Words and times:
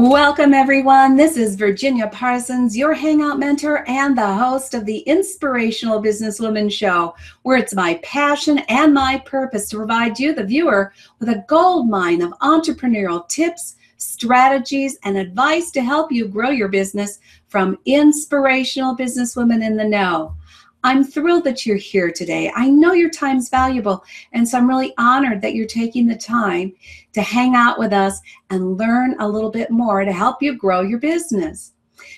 Welcome, 0.00 0.54
everyone. 0.54 1.16
This 1.16 1.36
is 1.36 1.56
Virginia 1.56 2.06
Parsons, 2.06 2.76
your 2.76 2.94
Hangout 2.94 3.40
mentor 3.40 3.82
and 3.88 4.16
the 4.16 4.32
host 4.32 4.74
of 4.74 4.86
the 4.86 4.98
Inspirational 4.98 6.00
Businesswoman 6.00 6.70
Show, 6.70 7.16
where 7.42 7.58
it's 7.58 7.74
my 7.74 7.94
passion 8.04 8.58
and 8.68 8.94
my 8.94 9.20
purpose 9.26 9.68
to 9.70 9.76
provide 9.76 10.16
you, 10.16 10.32
the 10.32 10.44
viewer, 10.44 10.92
with 11.18 11.30
a 11.30 11.44
gold 11.48 11.90
mine 11.90 12.22
of 12.22 12.30
entrepreneurial 12.38 13.28
tips, 13.28 13.74
strategies, 13.96 14.98
and 15.02 15.18
advice 15.18 15.72
to 15.72 15.82
help 15.82 16.12
you 16.12 16.28
grow 16.28 16.50
your 16.50 16.68
business 16.68 17.18
from 17.48 17.76
inspirational 17.84 18.96
businesswomen 18.96 19.66
in 19.66 19.76
the 19.76 19.84
know. 19.84 20.32
I'm 20.84 21.02
thrilled 21.02 21.44
that 21.44 21.66
you're 21.66 21.76
here 21.76 22.10
today. 22.10 22.52
I 22.54 22.70
know 22.70 22.92
your 22.92 23.10
time's 23.10 23.48
valuable, 23.48 24.04
and 24.32 24.48
so 24.48 24.58
I'm 24.58 24.68
really 24.68 24.94
honored 24.96 25.42
that 25.42 25.54
you're 25.54 25.66
taking 25.66 26.06
the 26.06 26.16
time 26.16 26.72
to 27.14 27.22
hang 27.22 27.56
out 27.56 27.78
with 27.78 27.92
us 27.92 28.20
and 28.50 28.78
learn 28.78 29.16
a 29.18 29.28
little 29.28 29.50
bit 29.50 29.70
more 29.70 30.04
to 30.04 30.12
help 30.12 30.42
you 30.42 30.56
grow 30.56 30.82
your 30.82 31.00
business. 31.00 31.72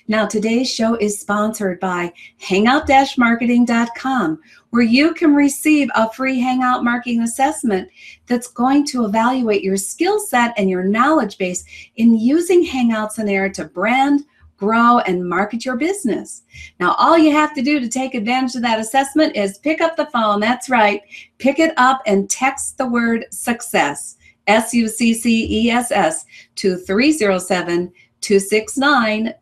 Now, 0.09 0.27
today's 0.27 0.71
show 0.73 0.95
is 0.97 1.19
sponsored 1.19 1.81
by 1.81 2.13
hangout-marketing.com, 2.41 4.41
where 4.71 4.83
you 4.83 5.15
can 5.15 5.35
receive 5.35 5.89
a 5.95 6.13
free 6.13 6.39
Hangout 6.39 6.85
marketing 6.85 7.23
assessment 7.23 7.89
that's 8.27 8.49
going 8.49 8.85
to 8.87 9.07
evaluate 9.07 9.63
your 9.63 9.79
skill 9.79 10.21
set 10.21 10.53
and 10.57 10.69
your 10.69 10.85
knowledge 10.85 11.39
base 11.39 11.65
in 11.97 12.19
using 12.19 12.63
Hangouts 12.65 13.19
on 13.19 13.29
Air 13.29 13.49
to 13.51 13.65
brand, 13.65 14.25
grow, 14.61 14.99
and 15.01 15.27
market 15.27 15.65
your 15.65 15.77
business. 15.77 16.43
Now, 16.79 16.95
all 16.99 17.17
you 17.17 17.33
have 17.33 17.55
to 17.55 17.63
do 17.63 17.81
to 17.81 17.89
take 17.89 18.15
advantage 18.15 18.55
of 18.55 18.63
that 18.63 18.79
assessment 18.79 19.35
is 19.35 19.59
pick 19.59 19.81
up 19.81 19.97
the 19.97 20.11
phone. 20.13 20.39
That's 20.39 20.69
right. 20.69 21.01
Pick 21.39 21.59
it 21.59 21.73
up 21.79 22.03
and 22.05 22.29
text 22.29 22.77
the 22.77 22.87
word 22.87 23.25
success, 23.31 24.19
S 24.47 24.75
U 24.75 24.87
C 24.87 25.15
C 25.15 25.67
E 25.67 25.71
S 25.71 25.91
S, 25.91 26.27
to 26.57 26.77
307 26.77 27.91
269 28.21 29.35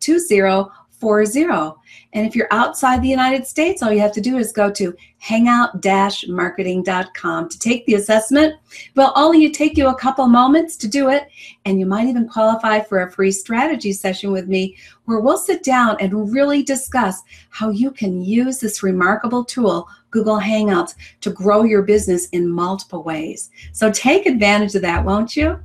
2040. 1.01 1.81
And 2.15 2.27
if 2.27 2.35
you're 2.35 2.49
outside 2.51 3.03
the 3.03 3.09
United 3.09 3.47
States, 3.47 3.83
all 3.83 3.93
you 3.93 4.01
have 4.01 4.13
to 4.13 4.21
do 4.21 4.39
is 4.39 4.53
go 4.53 4.71
to 4.73 4.95
hangout-marketing.com 5.19 7.49
to 7.49 7.59
take 7.59 7.85
the 7.87 7.95
assessment. 7.95 8.55
Well, 8.95 9.13
only 9.17 9.43
you 9.43 9.51
take 9.51 9.77
you 9.77 9.89
a 9.89 9.95
couple 9.95 10.27
moments 10.27 10.77
to 10.79 10.89
do 10.89 11.11
it, 11.11 11.29
and 11.65 11.79
you 11.79 11.87
might 11.87 12.09
even 12.09 12.29
qualify 12.29 12.81
for 12.81 13.03
a 13.03 13.11
free 13.11 13.33
strategy 13.33 13.93
session 13.93 14.33
with 14.33 14.49
me 14.49 14.77
where 15.05 15.21
we'll 15.21 15.39
sit 15.39 15.63
down 15.63 15.97
and 16.01 16.33
really 16.33 16.63
discuss 16.63 17.23
how 17.51 17.71
you 17.71 17.91
can 17.91 18.23
use 18.23 18.59
this 18.59 18.83
remarkable 18.83 19.45
tool, 19.45 19.87
Google 20.11 20.39
Hangouts, 20.39 20.95
to 21.21 21.31
grow 21.31 21.65
your 21.65 21.83
business 21.83 22.29
in 22.31 22.49
multiple 22.49 23.03
ways. 23.03 23.51
So 23.73 23.91
take 23.91 24.25
advantage 24.27 24.75
of 24.75 24.83
that, 24.83 25.05
won't 25.05 25.37
you? 25.37 25.61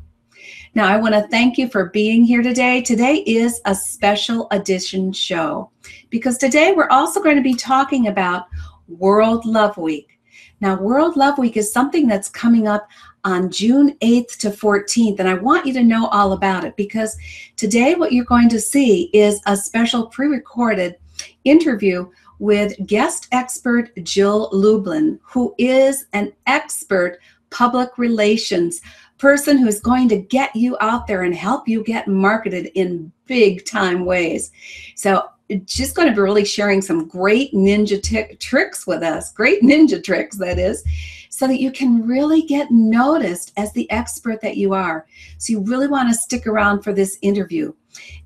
Now, 0.75 0.87
I 0.87 0.97
want 0.97 1.13
to 1.13 1.27
thank 1.27 1.59
you 1.59 1.69
for 1.69 1.89
being 1.91 2.23
here 2.23 2.41
today. 2.41 2.81
Today 2.81 3.17
is 3.27 3.61
a 3.65 3.75
special 3.75 4.47
edition 4.49 5.13
show 5.13 5.69
because 6.09 6.39
today 6.39 6.73
we're 6.75 6.89
also 6.89 7.21
going 7.21 7.35
to 7.35 7.43
be 7.43 7.53
talking 7.53 8.07
about 8.07 8.47
World 8.87 9.45
Love 9.45 9.77
Week. 9.77 10.19
Now, 10.61 10.75
World 10.81 11.15
Love 11.15 11.37
Week 11.37 11.57
is 11.57 11.71
something 11.71 12.07
that's 12.07 12.27
coming 12.27 12.67
up 12.67 12.87
on 13.23 13.51
June 13.51 13.95
8th 14.01 14.37
to 14.37 14.49
14th, 14.49 15.19
and 15.19 15.29
I 15.29 15.35
want 15.35 15.67
you 15.67 15.73
to 15.73 15.83
know 15.83 16.07
all 16.07 16.31
about 16.31 16.65
it 16.65 16.75
because 16.75 17.15
today 17.55 17.93
what 17.93 18.11
you're 18.11 18.25
going 18.25 18.49
to 18.49 18.59
see 18.59 19.11
is 19.13 19.41
a 19.45 19.55
special 19.55 20.07
pre 20.07 20.25
recorded 20.25 20.95
interview 21.43 22.09
with 22.39 22.73
guest 22.87 23.27
expert 23.31 23.91
Jill 24.03 24.49
Lublin, 24.51 25.19
who 25.21 25.53
is 25.59 26.07
an 26.13 26.33
expert 26.47 27.19
public 27.51 27.99
relations 27.99 28.81
person 29.23 29.57
who's 29.57 29.79
going 29.79 30.09
to 30.09 30.17
get 30.17 30.53
you 30.53 30.75
out 30.81 31.07
there 31.07 31.23
and 31.23 31.33
help 31.33 31.65
you 31.65 31.81
get 31.81 32.09
marketed 32.09 32.69
in 32.75 33.09
big 33.25 33.65
time 33.65 34.03
ways. 34.03 34.51
So 34.95 35.29
she's 35.65 35.93
going 35.93 36.09
to 36.09 36.13
be 36.13 36.19
really 36.19 36.43
sharing 36.43 36.81
some 36.81 37.07
great 37.07 37.53
ninja 37.53 38.03
t- 38.03 38.35
tricks 38.35 38.85
with 38.85 39.01
us, 39.01 39.31
great 39.31 39.61
ninja 39.61 40.03
tricks, 40.03 40.35
that 40.39 40.59
is, 40.59 40.83
so 41.29 41.47
that 41.47 41.61
you 41.61 41.71
can 41.71 42.05
really 42.05 42.41
get 42.41 42.69
noticed 42.69 43.53
as 43.55 43.71
the 43.71 43.89
expert 43.91 44.41
that 44.41 44.57
you 44.57 44.73
are. 44.73 45.05
So 45.37 45.53
you 45.53 45.61
really 45.61 45.87
want 45.87 46.09
to 46.09 46.15
stick 46.15 46.45
around 46.45 46.81
for 46.81 46.91
this 46.91 47.17
interview. 47.21 47.73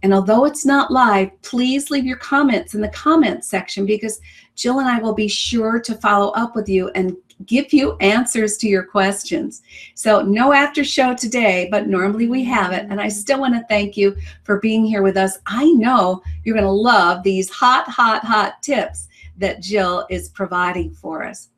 And 0.01 0.15
although 0.15 0.45
it's 0.45 0.65
not 0.65 0.89
live, 0.89 1.29
please 1.43 1.91
leave 1.91 2.05
your 2.05 2.17
comments 2.17 2.73
in 2.73 2.81
the 2.81 2.89
comments 2.89 3.47
section 3.47 3.85
because 3.85 4.19
Jill 4.55 4.79
and 4.79 4.89
I 4.89 4.97
will 4.97 5.13
be 5.13 5.27
sure 5.27 5.79
to 5.79 5.93
follow 5.93 6.31
up 6.31 6.55
with 6.55 6.67
you 6.67 6.89
and 6.95 7.15
give 7.45 7.71
you 7.71 7.95
answers 7.97 8.57
to 8.57 8.67
your 8.67 8.83
questions. 8.83 9.61
So, 9.93 10.21
no 10.21 10.53
after 10.53 10.83
show 10.83 11.15
today, 11.15 11.67
but 11.71 11.87
normally 11.87 12.27
we 12.27 12.43
have 12.45 12.73
it. 12.73 12.87
And 12.89 12.99
I 12.99 13.09
still 13.09 13.39
want 13.39 13.53
to 13.53 13.65
thank 13.67 13.95
you 13.95 14.15
for 14.43 14.59
being 14.59 14.85
here 14.85 15.03
with 15.03 15.17
us. 15.17 15.37
I 15.45 15.71
know 15.71 16.23
you're 16.43 16.55
going 16.55 16.65
to 16.65 16.71
love 16.71 17.23
these 17.23 17.49
hot, 17.49 17.87
hot, 17.87 18.23
hot 18.23 18.61
tips 18.63 19.07
that 19.37 19.61
Jill 19.61 20.05
is 20.09 20.29
providing 20.29 20.91
for 20.91 21.23
us. 21.23 21.49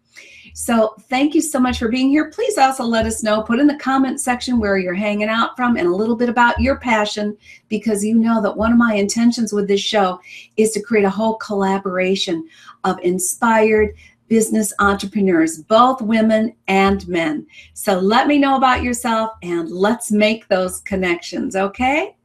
So, 0.53 0.95
thank 1.03 1.35
you 1.35 1.41
so 1.41 1.59
much 1.59 1.79
for 1.79 1.87
being 1.87 2.09
here. 2.09 2.29
Please 2.31 2.57
also 2.57 2.83
let 2.83 3.05
us 3.05 3.23
know, 3.23 3.41
put 3.41 3.59
in 3.59 3.67
the 3.67 3.77
comment 3.77 4.19
section 4.19 4.59
where 4.59 4.77
you're 4.77 4.93
hanging 4.93 5.29
out 5.29 5.55
from 5.55 5.77
and 5.77 5.87
a 5.87 5.95
little 5.95 6.15
bit 6.15 6.27
about 6.27 6.59
your 6.59 6.77
passion, 6.77 7.37
because 7.69 8.03
you 8.03 8.15
know 8.15 8.41
that 8.41 8.57
one 8.57 8.73
of 8.73 8.77
my 8.77 8.95
intentions 8.95 9.53
with 9.53 9.69
this 9.69 9.79
show 9.79 10.19
is 10.57 10.71
to 10.71 10.81
create 10.81 11.05
a 11.05 11.09
whole 11.09 11.35
collaboration 11.35 12.49
of 12.83 12.99
inspired, 13.03 13.95
business 14.29 14.71
entrepreneurs, 14.79 15.57
both 15.63 16.01
women 16.01 16.55
and 16.67 17.05
men. 17.07 17.45
So 17.73 17.99
let 17.99 18.27
me 18.27 18.37
know 18.37 18.55
about 18.55 18.83
yourself 18.83 19.31
and 19.43 19.69
let's 19.69 20.11
make 20.11 20.47
those 20.47 20.79
connections, 20.81 21.55
okay? 21.55 22.15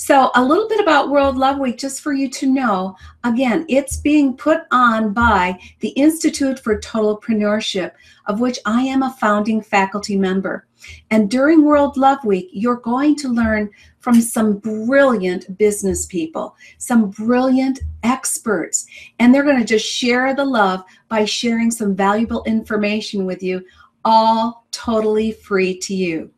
So, 0.00 0.30
a 0.34 0.42
little 0.42 0.66
bit 0.66 0.80
about 0.80 1.10
World 1.10 1.36
Love 1.36 1.58
Week, 1.58 1.76
just 1.76 2.00
for 2.00 2.14
you 2.14 2.30
to 2.30 2.50
know. 2.50 2.96
Again, 3.22 3.66
it's 3.68 3.98
being 3.98 4.34
put 4.34 4.62
on 4.70 5.12
by 5.12 5.60
the 5.80 5.90
Institute 5.90 6.58
for 6.58 6.80
Totalpreneurship, 6.80 7.92
of 8.24 8.40
which 8.40 8.58
I 8.64 8.80
am 8.80 9.02
a 9.02 9.14
founding 9.20 9.60
faculty 9.60 10.16
member. 10.16 10.66
And 11.10 11.30
during 11.30 11.66
World 11.66 11.98
Love 11.98 12.24
Week, 12.24 12.48
you're 12.50 12.76
going 12.76 13.14
to 13.16 13.28
learn 13.28 13.68
from 13.98 14.22
some 14.22 14.56
brilliant 14.56 15.58
business 15.58 16.06
people, 16.06 16.56
some 16.78 17.10
brilliant 17.10 17.80
experts, 18.02 18.86
and 19.18 19.34
they're 19.34 19.44
going 19.44 19.60
to 19.60 19.66
just 19.66 19.84
share 19.84 20.34
the 20.34 20.46
love 20.46 20.82
by 21.10 21.26
sharing 21.26 21.70
some 21.70 21.94
valuable 21.94 22.42
information 22.44 23.26
with 23.26 23.42
you, 23.42 23.62
all 24.06 24.64
totally 24.70 25.32
free 25.32 25.78
to 25.80 25.94
you. 25.94 26.30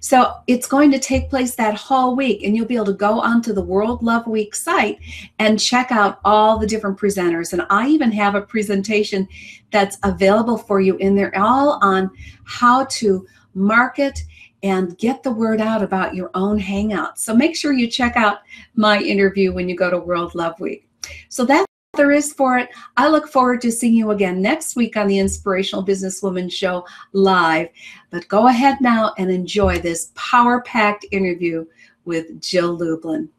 So 0.00 0.34
it's 0.46 0.66
going 0.66 0.90
to 0.92 0.98
take 0.98 1.30
place 1.30 1.54
that 1.56 1.74
whole 1.74 2.14
week, 2.14 2.42
and 2.42 2.56
you'll 2.56 2.66
be 2.66 2.76
able 2.76 2.86
to 2.86 2.92
go 2.92 3.20
onto 3.20 3.52
the 3.52 3.62
World 3.62 4.02
Love 4.02 4.26
Week 4.26 4.54
site 4.54 4.98
and 5.38 5.60
check 5.60 5.90
out 5.90 6.20
all 6.24 6.58
the 6.58 6.66
different 6.66 6.98
presenters. 6.98 7.52
And 7.52 7.66
I 7.70 7.88
even 7.88 8.12
have 8.12 8.34
a 8.34 8.42
presentation 8.42 9.26
that's 9.72 9.98
available 10.04 10.58
for 10.58 10.80
you 10.80 10.96
in 10.96 11.14
there, 11.14 11.36
all 11.36 11.78
on 11.82 12.10
how 12.44 12.84
to 12.84 13.26
market 13.54 14.20
and 14.62 14.96
get 14.98 15.22
the 15.22 15.30
word 15.30 15.60
out 15.60 15.82
about 15.82 16.14
your 16.14 16.30
own 16.34 16.58
hangouts. 16.58 17.18
So 17.18 17.34
make 17.34 17.56
sure 17.56 17.72
you 17.72 17.86
check 17.86 18.16
out 18.16 18.38
my 18.74 19.00
interview 19.00 19.52
when 19.52 19.68
you 19.68 19.76
go 19.76 19.90
to 19.90 19.98
World 19.98 20.34
Love 20.34 20.58
Week. 20.60 20.88
So 21.28 21.44
that's 21.44 21.65
there 21.96 22.12
is 22.12 22.32
for 22.32 22.58
it. 22.58 22.68
I 22.96 23.08
look 23.08 23.28
forward 23.28 23.60
to 23.62 23.72
seeing 23.72 23.94
you 23.94 24.10
again 24.10 24.42
next 24.42 24.76
week 24.76 24.96
on 24.96 25.06
the 25.06 25.18
Inspirational 25.18 25.84
Businesswoman 25.84 26.52
Show 26.52 26.86
live. 27.12 27.68
But 28.10 28.28
go 28.28 28.48
ahead 28.48 28.80
now 28.80 29.14
and 29.18 29.30
enjoy 29.30 29.78
this 29.78 30.12
power 30.14 30.60
packed 30.60 31.06
interview 31.10 31.64
with 32.04 32.40
Jill 32.40 32.76
Lublin. 32.76 33.30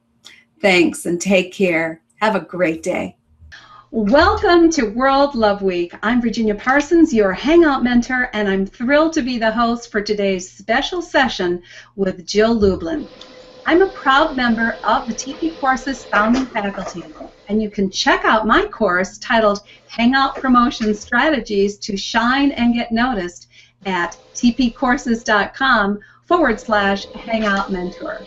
Thanks 0.60 1.06
and 1.06 1.22
take 1.22 1.54
care. 1.54 2.02
Have 2.16 2.36
a 2.36 2.42
great 2.42 2.82
day. 2.82 3.18
Welcome 3.92 4.70
to 4.72 4.90
World 4.90 5.36
Love 5.36 5.62
Week. 5.62 5.94
I'm 6.04 6.22
Virginia 6.22 6.56
Parsons, 6.56 7.14
your 7.14 7.32
Hangout 7.32 7.84
mentor, 7.84 8.30
and 8.34 8.50
I'm 8.50 8.66
thrilled 8.66 9.14
to 9.14 9.22
be 9.22 9.38
the 9.38 9.52
host 9.52 9.92
for 9.92 10.02
today's 10.02 10.52
special 10.52 11.02
session 11.02 11.62
with 11.96 12.26
Jill 12.26 12.54
Lublin. 12.54 13.08
I'm 13.66 13.82
a 13.82 13.88
proud 13.88 14.36
member 14.36 14.78
of 14.84 15.08
the 15.08 15.14
TP 15.14 15.58
Courses 15.60 16.04
founding 16.04 16.46
faculty, 16.48 17.04
and 17.48 17.62
you 17.62 17.70
can 17.70 17.90
check 17.90 18.26
out 18.26 18.48
my 18.48 18.66
course 18.66 19.18
titled 19.18 19.62
Hangout 19.88 20.36
Promotion 20.36 20.94
Strategies 20.94 21.78
to 21.80 21.98
Shine 21.98 22.52
and 22.52 22.74
Get 22.74 22.92
Noticed 22.92 23.50
at 23.86 24.18
tpcourses.com 24.34 26.00
forward 26.26 26.60
slash 26.60 27.06
hangout 27.14 27.72
mentor. 27.72 28.20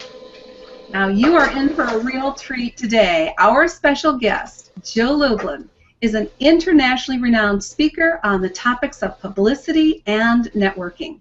Now, 0.90 1.08
you 1.08 1.36
are 1.36 1.50
in 1.56 1.68
for 1.74 1.84
a 1.84 1.98
real 1.98 2.32
treat 2.32 2.76
today. 2.76 3.34
Our 3.38 3.68
special 3.68 4.18
guest, 4.18 4.72
Jill 4.82 5.18
Lublin, 5.18 5.68
is 6.00 6.14
an 6.14 6.28
internationally 6.40 7.20
renowned 7.20 7.62
speaker 7.62 8.18
on 8.24 8.40
the 8.40 8.48
topics 8.48 9.02
of 9.02 9.20
publicity 9.20 10.02
and 10.06 10.50
networking. 10.52 11.20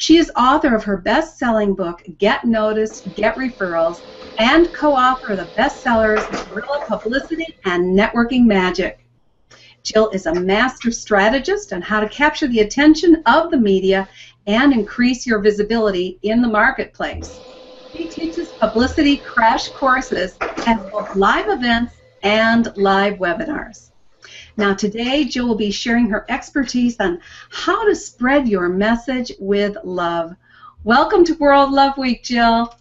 She 0.00 0.16
is 0.16 0.32
author 0.34 0.74
of 0.74 0.82
her 0.84 0.96
best 0.96 1.38
selling 1.38 1.74
book, 1.74 2.02
Get 2.16 2.46
Noticed, 2.46 3.14
Get 3.14 3.36
Referrals, 3.36 4.00
and 4.38 4.72
co 4.72 4.94
author 4.94 5.34
of 5.34 5.36
the 5.36 5.44
bestsellers 5.58 6.26
Guerrilla 6.48 6.86
Publicity 6.86 7.54
and 7.66 7.98
Networking 7.98 8.46
Magic. 8.46 9.04
Jill 9.82 10.08
is 10.08 10.24
a 10.24 10.32
master 10.32 10.90
strategist 10.90 11.74
on 11.74 11.82
how 11.82 12.00
to 12.00 12.08
capture 12.08 12.48
the 12.48 12.60
attention 12.60 13.22
of 13.26 13.50
the 13.50 13.58
media 13.58 14.08
and 14.46 14.72
increase 14.72 15.26
your 15.26 15.40
visibility 15.40 16.18
in 16.22 16.40
the 16.40 16.48
marketplace. 16.48 17.38
She 17.92 18.08
teaches 18.08 18.48
publicity 18.52 19.18
crash 19.18 19.68
courses, 19.68 20.38
and 20.66 20.80
both 20.90 21.14
live 21.14 21.50
events 21.50 21.92
and 22.22 22.74
live 22.74 23.18
webinars. 23.18 23.89
Now, 24.60 24.74
today, 24.74 25.24
Jill 25.24 25.48
will 25.48 25.54
be 25.54 25.70
sharing 25.70 26.10
her 26.10 26.26
expertise 26.28 27.00
on 27.00 27.18
how 27.48 27.88
to 27.88 27.94
spread 27.94 28.46
your 28.46 28.68
message 28.68 29.32
with 29.40 29.74
love. 29.84 30.36
Welcome 30.84 31.24
to 31.24 31.34
World 31.36 31.72
Love 31.72 31.96
Week, 31.96 32.22
Jill. 32.22 32.74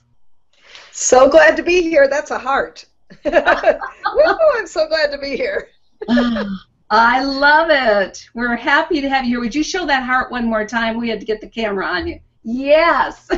So 0.91 1.29
glad 1.29 1.55
to 1.55 1.63
be 1.63 1.81
here. 1.81 2.09
That's 2.09 2.31
a 2.31 2.37
heart. 2.37 2.83
Woo, 3.23 3.31
I'm 3.33 4.67
so 4.67 4.89
glad 4.89 5.09
to 5.11 5.17
be 5.19 5.37
here. 5.37 5.69
I 6.89 7.23
love 7.23 7.69
it. 7.69 8.27
We're 8.33 8.57
happy 8.57 8.99
to 8.99 9.07
have 9.07 9.23
you 9.23 9.29
here. 9.29 9.39
Would 9.39 9.55
you 9.55 9.63
show 9.63 9.85
that 9.85 10.03
heart 10.03 10.33
one 10.33 10.47
more 10.47 10.67
time? 10.67 10.97
We 10.97 11.07
had 11.07 11.21
to 11.21 11.25
get 11.25 11.39
the 11.39 11.47
camera 11.47 11.85
on 11.85 12.07
you. 12.07 12.19
Yes. 12.43 13.29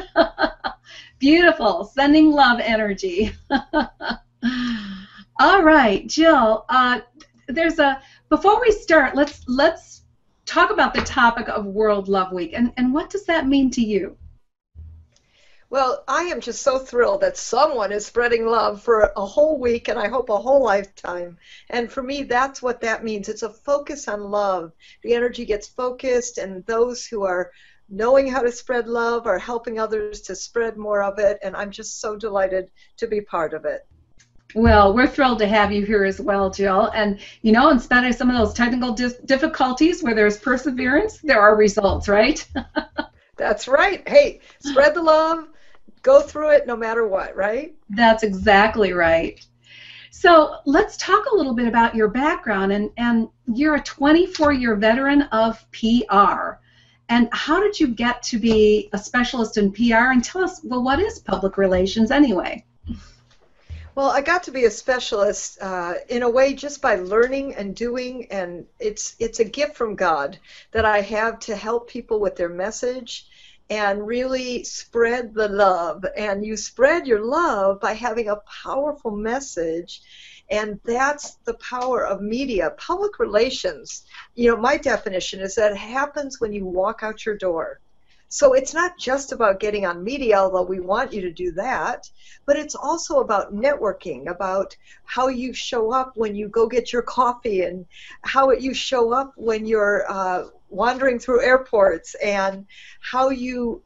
Beautiful. 1.19 1.83
Sending 1.83 2.31
love 2.31 2.59
energy. 2.59 3.33
All 5.39 5.61
right, 5.61 6.07
Jill. 6.07 6.65
Uh, 6.69 7.01
there's 7.47 7.79
a 7.79 8.01
before 8.31 8.61
we 8.61 8.71
start. 8.71 9.13
Let's 9.13 9.43
let's 9.49 10.03
talk 10.45 10.71
about 10.71 10.93
the 10.93 11.01
topic 11.01 11.49
of 11.49 11.65
World 11.65 12.07
Love 12.07 12.31
Week 12.31 12.53
and 12.53 12.71
and 12.77 12.93
what 12.93 13.09
does 13.09 13.25
that 13.25 13.45
mean 13.45 13.69
to 13.71 13.81
you? 13.81 14.17
Well, 15.69 16.05
I 16.07 16.23
am 16.23 16.39
just 16.39 16.61
so 16.61 16.79
thrilled 16.79 17.21
that 17.21 17.35
someone 17.35 17.91
is 17.91 18.05
spreading 18.05 18.45
love 18.45 18.81
for 18.81 19.11
a 19.17 19.25
whole 19.25 19.59
week 19.59 19.89
and 19.89 19.99
I 19.99 20.07
hope 20.07 20.29
a 20.29 20.37
whole 20.37 20.63
lifetime. 20.63 21.37
And 21.69 21.91
for 21.91 22.01
me, 22.01 22.23
that's 22.23 22.61
what 22.61 22.79
that 22.81 23.03
means. 23.03 23.27
It's 23.27 23.43
a 23.43 23.49
focus 23.49 24.07
on 24.07 24.31
love. 24.31 24.71
The 25.03 25.13
energy 25.13 25.43
gets 25.45 25.67
focused, 25.67 26.37
and 26.37 26.65
those 26.65 27.05
who 27.05 27.23
are 27.23 27.51
knowing 27.89 28.27
how 28.27 28.41
to 28.41 28.51
spread 28.51 28.87
love 28.87 29.27
are 29.27 29.39
helping 29.39 29.77
others 29.77 30.21
to 30.21 30.35
spread 30.35 30.77
more 30.77 31.03
of 31.03 31.19
it. 31.19 31.37
And 31.43 31.55
I'm 31.55 31.71
just 31.71 31.99
so 31.99 32.15
delighted 32.15 32.71
to 32.97 33.07
be 33.07 33.19
part 33.19 33.53
of 33.53 33.65
it. 33.65 33.85
Well, 34.53 34.93
we're 34.93 35.07
thrilled 35.07 35.39
to 35.39 35.47
have 35.47 35.71
you 35.71 35.85
here 35.85 36.03
as 36.03 36.19
well, 36.19 36.49
Jill. 36.49 36.91
And 36.93 37.19
you 37.41 37.51
know, 37.51 37.69
in 37.69 37.79
spite 37.79 38.09
of 38.09 38.15
some 38.15 38.29
of 38.29 38.37
those 38.37 38.53
technical 38.53 38.93
difficulties, 38.93 40.03
where 40.03 40.15
there's 40.15 40.37
perseverance, 40.37 41.19
there 41.19 41.39
are 41.39 41.55
results, 41.55 42.07
right? 42.07 42.45
That's 43.37 43.67
right. 43.67 44.07
Hey, 44.07 44.41
spread 44.59 44.93
the 44.93 45.01
love, 45.01 45.47
go 46.01 46.21
through 46.21 46.49
it 46.51 46.67
no 46.67 46.75
matter 46.75 47.07
what, 47.07 47.35
right? 47.35 47.75
That's 47.89 48.23
exactly 48.23 48.93
right. 48.93 49.43
So 50.11 50.57
let's 50.65 50.97
talk 50.97 51.25
a 51.25 51.35
little 51.35 51.53
bit 51.53 51.67
about 51.67 51.95
your 51.95 52.09
background. 52.09 52.71
And, 52.71 52.91
and 52.97 53.29
you're 53.47 53.75
a 53.75 53.81
24 53.81 54.53
year 54.53 54.75
veteran 54.75 55.23
of 55.23 55.65
PR. 55.71 56.59
And 57.09 57.27
how 57.31 57.59
did 57.61 57.79
you 57.79 57.87
get 57.87 58.21
to 58.23 58.37
be 58.37 58.89
a 58.93 58.97
specialist 58.97 59.57
in 59.57 59.71
PR? 59.71 60.11
And 60.11 60.23
tell 60.23 60.43
us, 60.43 60.61
well, 60.63 60.83
what 60.83 60.99
is 60.99 61.19
public 61.19 61.57
relations 61.57 62.11
anyway? 62.11 62.63
Well, 63.93 64.09
I 64.09 64.21
got 64.21 64.43
to 64.43 64.51
be 64.51 64.63
a 64.63 64.71
specialist 64.71 65.57
uh, 65.61 65.95
in 66.07 66.23
a 66.23 66.29
way 66.29 66.53
just 66.53 66.81
by 66.81 66.95
learning 66.95 67.55
and 67.55 67.75
doing, 67.75 68.27
and 68.31 68.65
it's 68.79 69.17
it's 69.19 69.41
a 69.41 69.45
gift 69.45 69.75
from 69.75 69.95
God 69.95 70.39
that 70.71 70.85
I 70.85 71.01
have 71.01 71.39
to 71.39 71.57
help 71.57 71.89
people 71.89 72.21
with 72.21 72.37
their 72.37 72.47
message 72.47 73.27
and 73.69 74.07
really 74.07 74.63
spread 74.63 75.33
the 75.33 75.49
love. 75.49 76.05
And 76.15 76.45
you 76.45 76.55
spread 76.55 77.05
your 77.05 77.19
love 77.19 77.81
by 77.81 77.91
having 77.93 78.29
a 78.29 78.41
powerful 78.63 79.11
message. 79.11 80.01
And 80.49 80.79
that's 80.85 81.35
the 81.45 81.55
power 81.55 82.05
of 82.05 82.21
media. 82.21 82.71
Public 82.77 83.19
relations, 83.19 84.03
you 84.35 84.51
know, 84.51 84.57
my 84.57 84.77
definition 84.77 85.41
is 85.41 85.55
that 85.55 85.71
it 85.71 85.77
happens 85.77 86.39
when 86.39 86.53
you 86.53 86.65
walk 86.65 86.99
out 87.01 87.25
your 87.25 87.37
door. 87.37 87.79
So 88.33 88.53
it's 88.53 88.73
not 88.73 88.97
just 88.97 89.33
about 89.33 89.59
getting 89.59 89.85
on 89.85 90.05
media, 90.05 90.37
although 90.37 90.61
we 90.61 90.79
want 90.79 91.11
you 91.11 91.23
to 91.23 91.33
do 91.33 91.51
that, 91.51 92.09
but 92.45 92.55
it's 92.55 92.75
also 92.75 93.19
about 93.19 93.53
networking, 93.53 94.31
about 94.31 94.77
how 95.03 95.27
you 95.27 95.51
show 95.51 95.91
up 95.91 96.13
when 96.15 96.33
you 96.33 96.47
go 96.47 96.65
get 96.69 96.93
your 96.93 97.01
coffee 97.01 97.63
and 97.63 97.85
how 98.21 98.51
you 98.51 98.73
show 98.73 99.11
up 99.11 99.33
when 99.35 99.65
you're 99.65 100.09
uh, 100.09 100.45
wandering 100.69 101.19
through 101.19 101.43
airports 101.43 102.15
and 102.15 102.67
how 103.01 103.31
you 103.31 103.83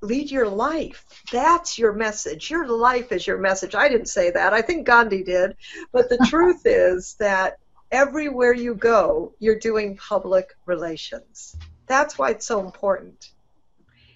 lead 0.00 0.30
your 0.30 0.46
life. 0.46 1.04
That's 1.32 1.76
your 1.76 1.92
message. 1.92 2.52
Your 2.52 2.68
life 2.68 3.10
is 3.10 3.26
your 3.26 3.38
message. 3.38 3.74
I 3.74 3.88
didn't 3.88 4.06
say 4.06 4.30
that. 4.30 4.52
I 4.52 4.62
think 4.62 4.86
Gandhi 4.86 5.24
did. 5.24 5.56
But 5.90 6.08
the 6.08 6.18
truth 6.28 6.62
is 6.66 7.14
that 7.14 7.58
everywhere 7.90 8.54
you 8.54 8.76
go, 8.76 9.32
you're 9.40 9.58
doing 9.58 9.96
public 9.96 10.54
relations. 10.66 11.56
That's 11.88 12.16
why 12.16 12.30
it's 12.30 12.46
so 12.46 12.60
important. 12.60 13.32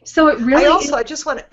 So 0.05 0.29
it 0.29 0.39
really. 0.39 0.65
I 0.65 0.69
also, 0.69 0.95
I 0.95 1.03
just 1.03 1.27
want 1.27 1.41
to. 1.41 1.45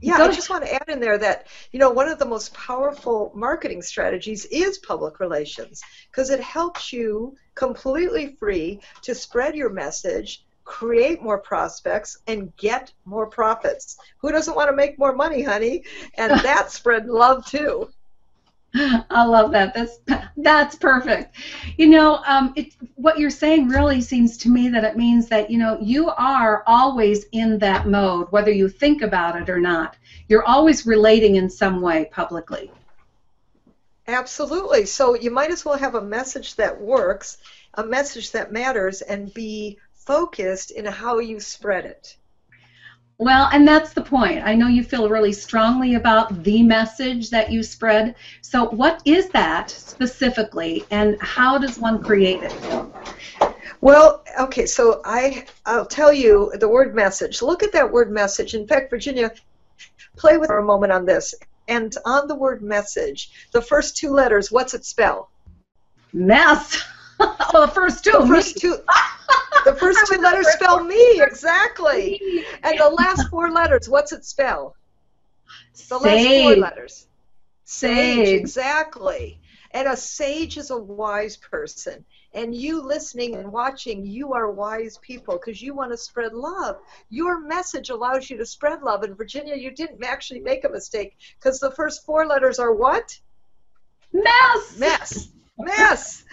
Yeah, 0.00 0.16
I 0.16 0.32
just 0.32 0.50
want 0.50 0.64
to 0.64 0.74
add 0.74 0.88
in 0.88 0.98
there 0.98 1.16
that 1.18 1.46
you 1.70 1.78
know 1.78 1.90
one 1.90 2.08
of 2.08 2.18
the 2.18 2.24
most 2.24 2.52
powerful 2.54 3.30
marketing 3.36 3.82
strategies 3.82 4.44
is 4.46 4.78
public 4.78 5.20
relations 5.20 5.80
because 6.10 6.30
it 6.30 6.40
helps 6.40 6.92
you 6.92 7.36
completely 7.54 8.34
free 8.34 8.80
to 9.02 9.14
spread 9.14 9.54
your 9.54 9.70
message, 9.70 10.44
create 10.64 11.22
more 11.22 11.38
prospects, 11.38 12.18
and 12.26 12.54
get 12.56 12.92
more 13.04 13.28
profits. 13.28 13.96
Who 14.18 14.32
doesn't 14.32 14.56
want 14.56 14.70
to 14.70 14.76
make 14.76 14.98
more 14.98 15.14
money, 15.14 15.42
honey? 15.42 15.84
And 16.16 16.32
that 16.42 16.72
spread 16.72 17.06
love 17.06 17.46
too. 17.46 17.88
I 19.10 19.24
love 19.24 19.52
that. 19.52 19.74
That's 19.74 19.98
that's 20.38 20.76
perfect. 20.76 21.36
You 21.76 21.88
know, 21.88 22.22
um, 22.26 22.54
it, 22.56 22.74
what 22.94 23.18
you're 23.18 23.28
saying 23.28 23.68
really 23.68 24.00
seems 24.00 24.38
to 24.38 24.48
me 24.48 24.68
that 24.68 24.84
it 24.84 24.96
means 24.96 25.28
that 25.28 25.50
you 25.50 25.58
know 25.58 25.78
you 25.80 26.08
are 26.08 26.62
always 26.66 27.24
in 27.32 27.58
that 27.58 27.86
mode, 27.86 28.28
whether 28.30 28.50
you 28.50 28.68
think 28.70 29.02
about 29.02 29.40
it 29.40 29.50
or 29.50 29.60
not. 29.60 29.96
You're 30.28 30.44
always 30.44 30.86
relating 30.86 31.36
in 31.36 31.50
some 31.50 31.82
way 31.82 32.08
publicly. 32.10 32.70
Absolutely. 34.08 34.86
So 34.86 35.14
you 35.14 35.30
might 35.30 35.50
as 35.50 35.64
well 35.64 35.76
have 35.76 35.94
a 35.94 36.02
message 36.02 36.56
that 36.56 36.80
works, 36.80 37.38
a 37.74 37.84
message 37.84 38.32
that 38.32 38.52
matters, 38.52 39.02
and 39.02 39.32
be 39.34 39.78
focused 39.92 40.70
in 40.70 40.86
how 40.86 41.18
you 41.18 41.40
spread 41.40 41.84
it. 41.84 42.16
Well, 43.18 43.48
and 43.52 43.66
that's 43.66 43.92
the 43.92 44.02
point. 44.02 44.42
I 44.44 44.54
know 44.54 44.68
you 44.68 44.82
feel 44.82 45.08
really 45.08 45.32
strongly 45.32 45.94
about 45.94 46.42
the 46.42 46.62
message 46.62 47.30
that 47.30 47.52
you 47.52 47.62
spread. 47.62 48.16
So, 48.40 48.68
what 48.70 49.00
is 49.04 49.28
that 49.30 49.70
specifically, 49.70 50.84
and 50.90 51.16
how 51.20 51.58
does 51.58 51.78
one 51.78 52.02
create 52.02 52.42
it? 52.42 52.52
Well, 53.80 54.24
okay, 54.38 54.66
so 54.66 55.02
I 55.04 55.46
I'll 55.66 55.86
tell 55.86 56.12
you 56.12 56.52
the 56.58 56.68
word 56.68 56.94
message. 56.94 57.42
Look 57.42 57.62
at 57.62 57.72
that 57.72 57.92
word 57.92 58.10
message. 58.10 58.54
In 58.54 58.66
fact, 58.66 58.90
Virginia, 58.90 59.32
play 60.16 60.38
with 60.38 60.48
for 60.48 60.58
a 60.58 60.64
moment 60.64 60.92
on 60.92 61.04
this. 61.04 61.34
And 61.68 61.94
on 62.04 62.28
the 62.28 62.34
word 62.34 62.62
message, 62.62 63.30
the 63.52 63.62
first 63.62 63.96
two 63.96 64.10
letters, 64.10 64.50
what's 64.50 64.74
it 64.74 64.84
spell? 64.84 65.30
Mess. 66.12 66.82
oh, 67.54 67.66
the 67.66 67.72
first 67.72 68.04
two. 68.04 68.12
The 68.12 68.26
first 68.26 68.58
two. 68.58 68.76
The 69.64 69.74
first 69.80 70.06
two 70.10 70.20
letters 70.20 70.48
spell 70.48 70.82
me, 70.92 71.20
exactly. 71.20 72.20
And 72.62 72.78
the 72.78 72.88
last 72.88 73.28
four 73.28 73.50
letters, 73.50 73.88
what's 73.88 74.12
it 74.12 74.24
spell? 74.24 74.76
The 75.74 75.98
sage. 75.98 76.02
last 76.02 76.42
four 76.42 76.56
letters. 76.56 77.06
Sage. 77.64 78.26
sage, 78.26 78.40
exactly. 78.40 79.38
And 79.70 79.88
a 79.88 79.96
sage 79.96 80.58
is 80.58 80.70
a 80.70 80.76
wise 80.76 81.36
person. 81.36 82.04
And 82.34 82.54
you 82.54 82.82
listening 82.82 83.36
and 83.36 83.52
watching, 83.52 84.04
you 84.06 84.32
are 84.32 84.50
wise 84.50 84.98
people 84.98 85.34
because 85.34 85.62
you 85.62 85.74
want 85.74 85.92
to 85.92 85.98
spread 85.98 86.32
love. 86.32 86.78
Your 87.10 87.40
message 87.40 87.90
allows 87.90 88.28
you 88.28 88.36
to 88.38 88.46
spread 88.46 88.82
love. 88.82 89.02
And 89.02 89.16
Virginia, 89.16 89.54
you 89.54 89.70
didn't 89.70 90.02
actually 90.04 90.40
make 90.40 90.64
a 90.64 90.68
mistake 90.68 91.16
because 91.38 91.60
the 91.60 91.70
first 91.70 92.04
four 92.04 92.26
letters 92.26 92.58
are 92.58 92.72
what? 92.72 93.18
Mess. 94.12 94.78
Mess 94.78 95.28
mess. 95.62 96.24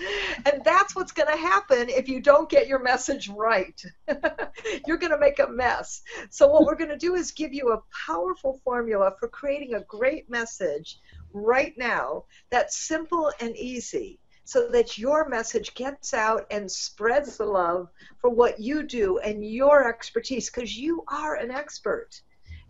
And 0.46 0.62
that's 0.64 0.96
what's 0.96 1.12
going 1.12 1.30
to 1.30 1.38
happen 1.38 1.90
if 1.90 2.08
you 2.08 2.22
don't 2.22 2.50
get 2.50 2.68
your 2.68 2.80
message 2.80 3.30
right. 3.30 3.82
You're 4.88 4.98
going 4.98 5.12
to 5.12 5.20
make 5.20 5.40
a 5.40 5.48
mess. 5.48 6.02
So, 6.30 6.48
what 6.48 6.66
we're 6.66 6.76
going 6.76 6.90
to 6.90 6.98
do 6.98 7.16
is 7.16 7.32
give 7.32 7.54
you 7.54 7.74
a 7.74 7.82
powerful 8.08 8.60
formula 8.64 9.14
for 9.20 9.28
creating 9.28 9.76
a 9.76 9.82
great 9.82 10.30
message 10.30 11.00
right 11.34 11.74
now 11.78 12.26
that's 12.50 12.76
simple 12.76 13.32
and 13.40 13.56
easy 13.56 14.20
so 14.50 14.68
that 14.70 14.98
your 14.98 15.30
message 15.30 15.76
gets 15.76 16.12
out 16.12 16.48
and 16.50 16.72
spreads 16.72 17.38
the 17.38 17.46
love 17.46 17.88
for 18.20 18.32
what 18.32 18.60
you 18.60 18.82
do 18.82 19.20
and 19.20 19.46
your 19.46 19.88
expertise 19.88 20.50
because 20.50 20.76
you 20.76 21.04
are 21.08 21.36
an 21.36 21.52
expert 21.52 22.22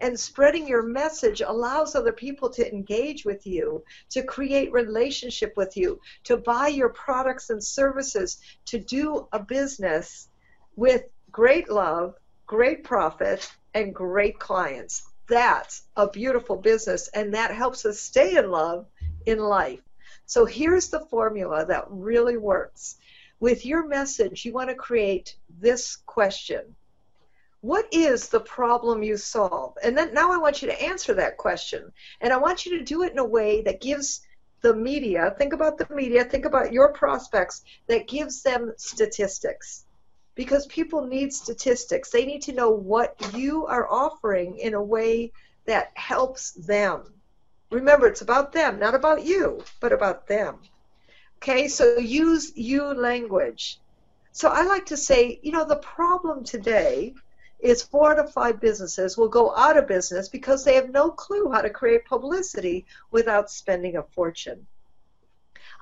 and 0.02 0.20
spreading 0.20 0.68
your 0.68 0.84
message 0.84 1.42
allows 1.42 1.96
other 1.96 2.14
people 2.14 2.50
to 2.50 2.72
engage 2.74 3.26
with 3.26 3.46
you 3.46 3.84
to 4.10 4.24
create 4.24 4.72
relationship 4.72 5.54
with 5.58 5.76
you 5.76 6.00
to 6.24 6.38
buy 6.38 6.68
your 6.68 6.90
products 6.90 7.50
and 7.50 7.64
services 7.64 8.40
to 8.66 8.80
do 8.80 9.28
a 9.34 9.40
business 9.40 10.30
with 10.76 11.04
great 11.32 11.70
love 11.70 12.16
great 12.50 12.84
profit 12.84 13.48
and 13.76 13.94
great 13.94 14.40
clients. 14.40 15.04
That's 15.28 15.84
a 15.96 16.10
beautiful 16.10 16.56
business 16.56 17.08
and 17.10 17.36
that 17.36 17.54
helps 17.54 17.86
us 17.86 18.00
stay 18.00 18.38
in 18.38 18.50
love 18.50 18.88
in 19.28 19.38
life. 19.38 19.82
So 20.26 20.46
here's 20.46 20.90
the 20.90 21.06
formula 21.12 21.68
that 21.68 21.86
really 21.90 22.38
works. 22.38 22.98
With 23.40 23.68
your 23.68 23.88
message 23.88 24.46
you 24.46 24.52
want 24.52 24.70
to 24.70 24.76
create 24.76 25.36
this 25.60 25.98
question 26.08 26.76
What 27.62 27.88
is 27.92 28.30
the 28.30 28.40
problem 28.40 29.04
you 29.04 29.18
solve? 29.18 29.78
And 29.84 29.98
then 29.98 30.14
now 30.14 30.32
I 30.32 30.38
want 30.38 30.62
you 30.62 30.70
to 30.70 30.82
answer 30.82 31.14
that 31.16 31.38
question. 31.38 31.92
And 32.22 32.32
I 32.32 32.38
want 32.38 32.66
you 32.66 32.78
to 32.78 32.86
do 32.86 33.04
it 33.04 33.12
in 33.12 33.20
a 33.20 33.26
way 33.26 33.62
that 33.64 33.82
gives 33.82 34.22
the 34.62 34.74
media, 34.74 35.36
think 35.38 35.54
about 35.54 35.78
the 35.78 35.88
media, 35.94 36.24
think 36.24 36.46
about 36.46 36.72
your 36.72 36.94
prospects, 36.94 37.64
that 37.88 38.08
gives 38.08 38.44
them 38.44 38.74
statistics. 38.78 39.86
Because 40.36 40.68
people 40.68 41.06
need 41.06 41.34
statistics. 41.34 42.10
They 42.10 42.26
need 42.26 42.44
to 42.44 42.54
know 42.54 42.70
what 42.70 43.36
you 43.36 43.66
are 43.66 43.90
offering 43.92 44.58
in 44.58 44.74
a 44.74 44.82
way 44.82 45.32
that 45.66 45.92
helps 45.96 46.52
them. 46.52 47.14
Remember, 47.72 48.08
it's 48.08 48.22
about 48.22 48.54
them, 48.54 48.80
not 48.80 48.96
about 48.96 49.26
you, 49.26 49.62
but 49.82 49.92
about 49.92 50.28
them. 50.28 50.60
Okay, 51.38 51.68
so 51.68 51.98
use 51.98 52.56
you 52.56 52.84
language. 52.84 53.80
So 54.32 54.50
I 54.50 54.64
like 54.64 54.88
to 54.88 54.98
say, 54.98 55.40
you 55.44 55.52
know, 55.52 55.66
the 55.66 55.76
problem 55.76 56.44
today 56.44 57.16
is 57.60 57.84
four 57.84 58.16
to 58.16 58.26
five 58.26 58.60
businesses 58.60 59.18
will 59.18 59.28
go 59.28 59.56
out 59.56 59.78
of 59.78 59.88
business 59.88 60.30
because 60.30 60.64
they 60.64 60.76
have 60.76 60.90
no 60.90 61.10
clue 61.10 61.50
how 61.52 61.62
to 61.62 61.70
create 61.70 62.06
publicity 62.06 62.86
without 63.12 63.52
spending 63.52 63.98
a 63.98 64.04
fortune. 64.04 64.66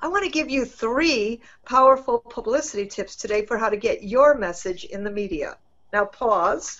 I 0.00 0.08
want 0.08 0.24
to 0.24 0.30
give 0.30 0.50
you 0.50 0.64
three 0.64 1.40
powerful 1.64 2.20
publicity 2.20 2.86
tips 2.86 3.16
today 3.16 3.46
for 3.46 3.58
how 3.58 3.68
to 3.68 3.76
get 3.76 4.02
your 4.02 4.36
message 4.36 4.84
in 4.84 5.02
the 5.02 5.10
media. 5.10 5.56
Now, 5.92 6.04
pause. 6.04 6.78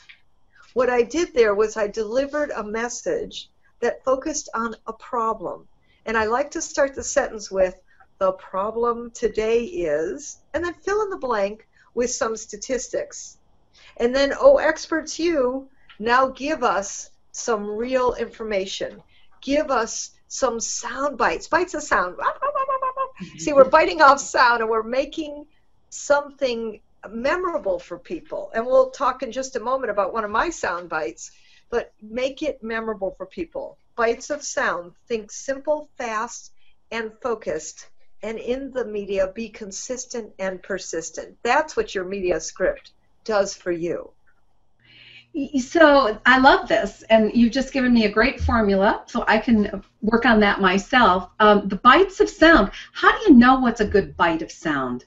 What 0.74 0.90
I 0.90 1.02
did 1.02 1.34
there 1.34 1.54
was 1.54 1.76
I 1.76 1.88
delivered 1.88 2.50
a 2.50 2.62
message 2.62 3.50
that 3.80 4.04
focused 4.04 4.48
on 4.54 4.76
a 4.86 4.92
problem. 4.92 5.66
And 6.06 6.16
I 6.16 6.26
like 6.26 6.52
to 6.52 6.62
start 6.62 6.94
the 6.94 7.02
sentence 7.02 7.50
with, 7.50 7.80
the 8.18 8.32
problem 8.32 9.12
today 9.12 9.62
is, 9.64 10.38
and 10.52 10.64
then 10.64 10.74
fill 10.74 11.02
in 11.02 11.10
the 11.10 11.16
blank 11.16 11.66
with 11.94 12.10
some 12.10 12.36
statistics. 12.36 13.37
And 13.98 14.14
then, 14.14 14.32
oh, 14.38 14.58
experts, 14.58 15.18
you 15.18 15.68
now 15.98 16.28
give 16.28 16.62
us 16.62 17.10
some 17.32 17.68
real 17.68 18.14
information. 18.14 19.02
Give 19.40 19.70
us 19.70 20.12
some 20.28 20.60
sound 20.60 21.18
bites, 21.18 21.48
bites 21.48 21.74
of 21.74 21.82
sound. 21.82 22.16
See, 23.38 23.52
we're 23.52 23.64
biting 23.64 24.00
off 24.00 24.20
sound 24.20 24.60
and 24.60 24.70
we're 24.70 24.84
making 24.84 25.46
something 25.90 26.80
memorable 27.08 27.78
for 27.80 27.98
people. 27.98 28.50
And 28.54 28.64
we'll 28.66 28.90
talk 28.90 29.22
in 29.22 29.32
just 29.32 29.56
a 29.56 29.60
moment 29.60 29.90
about 29.90 30.12
one 30.12 30.24
of 30.24 30.30
my 30.30 30.50
sound 30.50 30.88
bites, 30.88 31.32
but 31.70 31.92
make 32.00 32.42
it 32.42 32.62
memorable 32.62 33.14
for 33.16 33.26
people. 33.26 33.78
Bites 33.96 34.30
of 34.30 34.44
sound. 34.44 34.92
Think 35.08 35.32
simple, 35.32 35.88
fast, 35.98 36.52
and 36.92 37.12
focused. 37.20 37.88
And 38.22 38.38
in 38.38 38.70
the 38.72 38.84
media, 38.84 39.32
be 39.34 39.48
consistent 39.48 40.32
and 40.38 40.62
persistent. 40.62 41.36
That's 41.42 41.76
what 41.76 41.94
your 41.94 42.04
media 42.04 42.40
script 42.40 42.92
does 43.28 43.54
for 43.54 43.70
you. 43.70 44.10
So 45.60 46.18
I 46.24 46.38
love 46.38 46.66
this, 46.66 47.04
and 47.10 47.30
you've 47.34 47.52
just 47.52 47.72
given 47.74 47.92
me 47.92 48.06
a 48.06 48.10
great 48.10 48.40
formula, 48.40 49.04
so 49.06 49.24
I 49.28 49.38
can 49.38 49.84
work 50.00 50.24
on 50.24 50.40
that 50.40 50.60
myself. 50.60 51.28
Um, 51.38 51.68
the 51.68 51.76
bites 51.76 52.18
of 52.20 52.28
sound. 52.30 52.70
How 52.92 53.12
do 53.12 53.18
you 53.26 53.34
know 53.38 53.60
what's 53.60 53.82
a 53.82 53.86
good 53.86 54.16
bite 54.16 54.42
of 54.42 54.50
sound? 54.50 55.04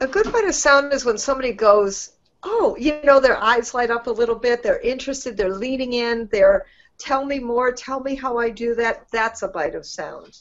A 0.00 0.06
good 0.06 0.30
bite 0.32 0.48
of 0.48 0.54
sound 0.54 0.92
is 0.92 1.04
when 1.04 1.16
somebody 1.16 1.52
goes, 1.52 1.94
"Oh, 2.42 2.76
you 2.78 3.00
know," 3.04 3.20
their 3.20 3.40
eyes 3.40 3.72
light 3.72 3.92
up 3.92 4.08
a 4.08 4.18
little 4.20 4.34
bit. 4.46 4.62
They're 4.62 4.80
interested. 4.80 5.36
They're 5.36 5.62
leaning 5.66 5.92
in. 5.92 6.28
They're, 6.32 6.66
"Tell 6.98 7.24
me 7.24 7.38
more. 7.38 7.70
Tell 7.72 8.00
me 8.00 8.16
how 8.16 8.36
I 8.38 8.50
do 8.50 8.74
that." 8.74 9.08
That's 9.12 9.42
a 9.42 9.48
bite 9.48 9.76
of 9.76 9.86
sound. 9.86 10.32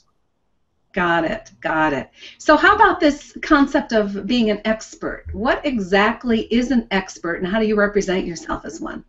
Got 0.98 1.26
it. 1.26 1.52
Got 1.62 1.94
it. 1.94 2.10
So, 2.40 2.58
how 2.58 2.74
about 2.74 3.00
this 3.00 3.38
concept 3.44 3.94
of 3.94 4.26
being 4.26 4.50
an 4.50 4.62
expert? 4.66 5.26
What 5.32 5.64
exactly 5.64 6.52
is 6.52 6.72
an 6.72 6.88
expert, 6.90 7.36
and 7.36 7.46
how 7.46 7.60
do 7.60 7.68
you 7.68 7.76
represent 7.76 8.26
yourself 8.26 8.66
as 8.66 8.82
one? 8.82 9.06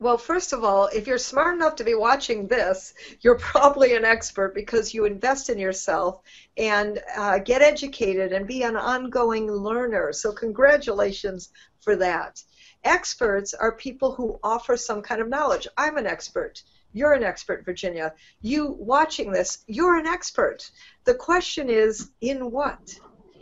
Well, 0.00 0.18
first 0.18 0.52
of 0.52 0.64
all, 0.64 0.88
if 0.92 1.06
you're 1.06 1.16
smart 1.16 1.54
enough 1.54 1.76
to 1.76 1.84
be 1.84 1.94
watching 1.94 2.48
this, 2.48 2.92
you're 3.20 3.38
probably 3.52 3.94
an 3.94 4.04
expert 4.04 4.52
because 4.52 4.92
you 4.92 5.04
invest 5.04 5.48
in 5.48 5.60
yourself 5.60 6.22
and 6.56 7.00
uh, 7.16 7.38
get 7.38 7.62
educated 7.62 8.32
and 8.32 8.48
be 8.48 8.64
an 8.64 8.76
ongoing 8.76 9.48
learner. 9.48 10.12
So, 10.12 10.32
congratulations 10.32 11.50
for 11.82 11.94
that. 11.94 12.42
Experts 12.82 13.54
are 13.54 13.76
people 13.76 14.12
who 14.12 14.40
offer 14.42 14.76
some 14.76 15.02
kind 15.02 15.20
of 15.20 15.28
knowledge. 15.28 15.68
I'm 15.76 15.98
an 15.98 16.08
expert. 16.08 16.64
You're 16.92 17.12
an 17.12 17.22
expert, 17.22 17.64
Virginia. 17.64 18.14
You 18.40 18.76
watching 18.78 19.30
this, 19.30 19.64
you're 19.66 19.96
an 19.96 20.06
expert. 20.06 20.70
The 21.04 21.14
question 21.14 21.70
is, 21.70 22.10
in 22.20 22.50
what? 22.50 22.98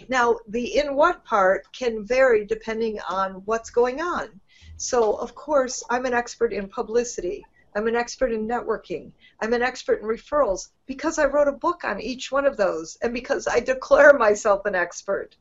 Now, 0.09 0.39
the 0.49 0.79
in 0.79 0.95
what 0.95 1.25
part 1.25 1.67
can 1.73 2.07
vary 2.07 2.45
depending 2.45 2.99
on 3.09 3.43
what's 3.47 3.71
going 3.71 4.01
on. 4.01 4.41
So, 4.77 5.15
of 5.15 5.35
course, 5.35 5.83
I'm 5.91 6.07
an 6.07 6.15
expert 6.15 6.53
in 6.53 6.69
publicity. 6.69 7.45
I'm 7.75 7.87
an 7.87 7.97
expert 7.97 8.33
in 8.33 8.47
networking. 8.47 9.13
I'm 9.41 9.53
an 9.53 9.63
expert 9.63 10.01
in 10.01 10.07
referrals 10.07 10.69
because 10.87 11.19
I 11.19 11.27
wrote 11.27 11.49
a 11.49 11.53
book 11.53 11.85
on 11.85 12.01
each 12.01 12.31
one 12.31 12.47
of 12.47 12.57
those 12.57 12.97
and 13.03 13.13
because 13.13 13.47
I 13.47 13.61
declare 13.61 14.13
myself 14.15 14.67
an 14.67 14.75
expert. 14.75 15.37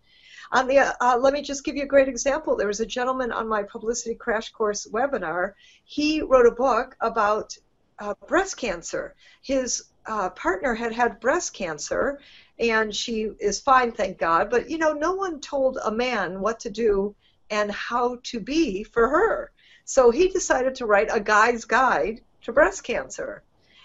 On 0.51 0.67
the, 0.67 0.79
uh, 0.79 1.17
let 1.17 1.33
me 1.33 1.41
just 1.41 1.63
give 1.63 1.75
you 1.75 1.83
a 1.83 1.87
great 1.87 2.07
example. 2.07 2.55
There 2.55 2.67
was 2.67 2.79
a 2.79 2.85
gentleman 2.85 3.31
on 3.31 3.47
my 3.47 3.63
publicity 3.63 4.15
crash 4.15 4.51
course 4.51 4.87
webinar. 4.87 5.53
He 5.83 6.21
wrote 6.21 6.47
a 6.47 6.51
book 6.51 6.95
about 7.01 7.57
uh, 7.99 8.13
breast 8.27 8.57
cancer. 8.57 9.15
His 9.41 9.85
uh, 10.05 10.29
partner 10.31 10.73
had 10.73 10.93
had 10.93 11.19
breast 11.19 11.53
cancer, 11.53 12.19
and 12.59 12.95
she 12.95 13.31
is 13.39 13.59
fine, 13.59 13.91
thank 13.91 14.17
God. 14.17 14.49
But 14.49 14.69
you 14.69 14.77
know, 14.77 14.93
no 14.93 15.13
one 15.13 15.39
told 15.39 15.77
a 15.83 15.91
man 15.91 16.39
what 16.41 16.59
to 16.61 16.69
do 16.69 17.15
and 17.49 17.71
how 17.71 18.19
to 18.23 18.39
be 18.39 18.83
for 18.83 19.07
her. 19.07 19.51
So 19.85 20.11
he 20.11 20.27
decided 20.27 20.75
to 20.75 20.85
write 20.85 21.09
a 21.11 21.19
guy's 21.19 21.65
guide 21.65 22.21
to 22.41 22.51
breast 22.51 22.83
cancer. 22.83 23.43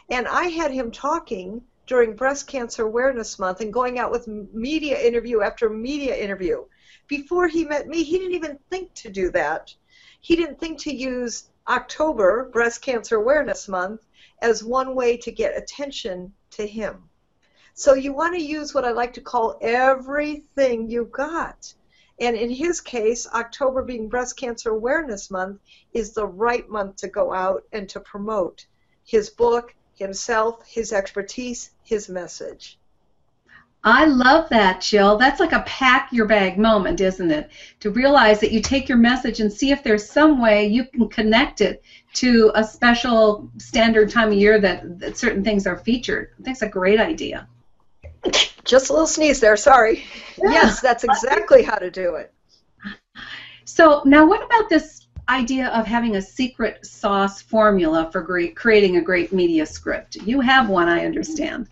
And 0.09 0.27
I 0.27 0.45
had 0.45 0.73
him 0.73 0.91
talking 0.91 1.63
during 1.87 2.17
Breast 2.17 2.47
Cancer 2.47 2.85
Awareness 2.85 3.39
Month 3.39 3.61
and 3.61 3.73
going 3.73 3.99
out 3.99 4.11
with 4.11 4.27
media 4.27 5.01
interview 5.01 5.43
after 5.43 5.69
media 5.69 6.17
interview. 6.17 6.65
Before 7.09 7.49
he 7.49 7.65
met 7.65 7.87
me, 7.87 8.03
he 8.03 8.19
didn't 8.19 8.35
even 8.35 8.59
think 8.71 8.93
to 8.95 9.11
do 9.11 9.31
that. 9.31 9.75
He 10.21 10.37
didn't 10.37 10.61
think 10.61 10.79
to 10.81 10.95
use 10.95 11.51
October, 11.69 12.51
Breast 12.53 12.83
Cancer 12.83 13.17
Awareness 13.17 13.69
Month, 13.69 14.01
as 14.41 14.65
one 14.65 14.95
way 14.95 15.17
to 15.19 15.31
get 15.31 15.57
attention 15.57 16.33
to 16.51 16.67
him. 16.67 17.09
So 17.75 17.95
you 17.95 18.13
want 18.13 18.35
to 18.35 18.43
use 18.43 18.75
what 18.75 18.85
I 18.85 18.91
like 18.91 19.15
to 19.15 19.21
call 19.21 19.59
everything 19.61 20.91
you 20.91 21.05
got. 21.05 21.73
And 22.21 22.37
in 22.37 22.51
his 22.51 22.81
case, 22.81 23.27
October 23.29 23.83
being 23.83 24.09
Breast 24.09 24.37
Cancer 24.37 24.71
Awareness 24.71 25.31
Month 25.31 25.61
is 25.93 26.13
the 26.13 26.27
right 26.27 26.69
month 26.69 26.97
to 26.97 27.09
go 27.09 27.33
out 27.33 27.65
and 27.73 27.89
to 27.89 28.01
promote 28.01 28.67
his 29.05 29.31
book, 29.31 29.75
himself, 29.95 30.65
his 30.67 30.93
expertise, 30.93 31.71
his 31.83 32.09
message. 32.09 32.79
I 33.85 34.05
love 34.05 34.49
that, 34.51 34.81
Jill. 34.81 35.17
That's 35.17 35.41
like 35.41 35.53
a 35.53 35.65
pack 35.67 36.13
your 36.13 36.27
bag 36.27 36.57
moment, 36.57 37.01
isn't 37.01 37.31
it? 37.31 37.51
To 37.81 37.91
realize 37.91 38.39
that 38.41 38.53
you 38.53 38.61
take 38.61 38.89
your 38.89 38.99
message 38.99 39.41
and 39.41 39.53
see 39.53 39.73
if 39.73 39.83
there's 39.83 40.09
some 40.09 40.41
way 40.41 40.69
you 40.69 40.85
can 40.85 41.09
connect 41.09 41.61
it 41.61 41.83
to 42.15 42.53
a 42.55 42.63
special 42.63 43.51
standard 43.59 44.11
time 44.11 44.29
of 44.29 44.35
year 44.35 44.61
that, 44.61 45.01
that 45.01 45.17
certain 45.19 45.43
things 45.43 45.67
are 45.67 45.79
featured. 45.79 46.31
I 46.39 46.43
think 46.45 46.55
it's 46.55 46.63
a 46.63 46.69
great 46.69 47.01
idea. 47.01 47.49
Just 48.65 48.91
a 48.91 48.93
little 48.93 49.09
sneeze 49.09 49.41
there, 49.41 49.57
sorry. 49.57 50.05
Yeah. 50.39 50.53
Yes, 50.53 50.81
that's 50.81 51.03
exactly 51.03 51.65
how 51.65 51.77
to 51.77 51.91
do 51.91 52.15
it. 52.15 52.33
So 53.65 54.03
now 54.05 54.25
what 54.27 54.45
about 54.45 54.69
this 54.69 55.09
idea 55.29 55.69
of 55.69 55.87
having 55.87 56.17
a 56.17 56.23
secret 56.23 56.87
sauce 56.87 57.43
formula 57.43 58.11
for 58.13 58.21
great, 58.21 58.55
creating 58.55 58.99
a 58.99 59.03
great 59.03 59.33
media 59.33 59.67
script? 59.67 60.17
You 60.17 60.41
have 60.41 60.69
one, 60.69 60.89
I 60.89 61.05
understand. 61.05 61.69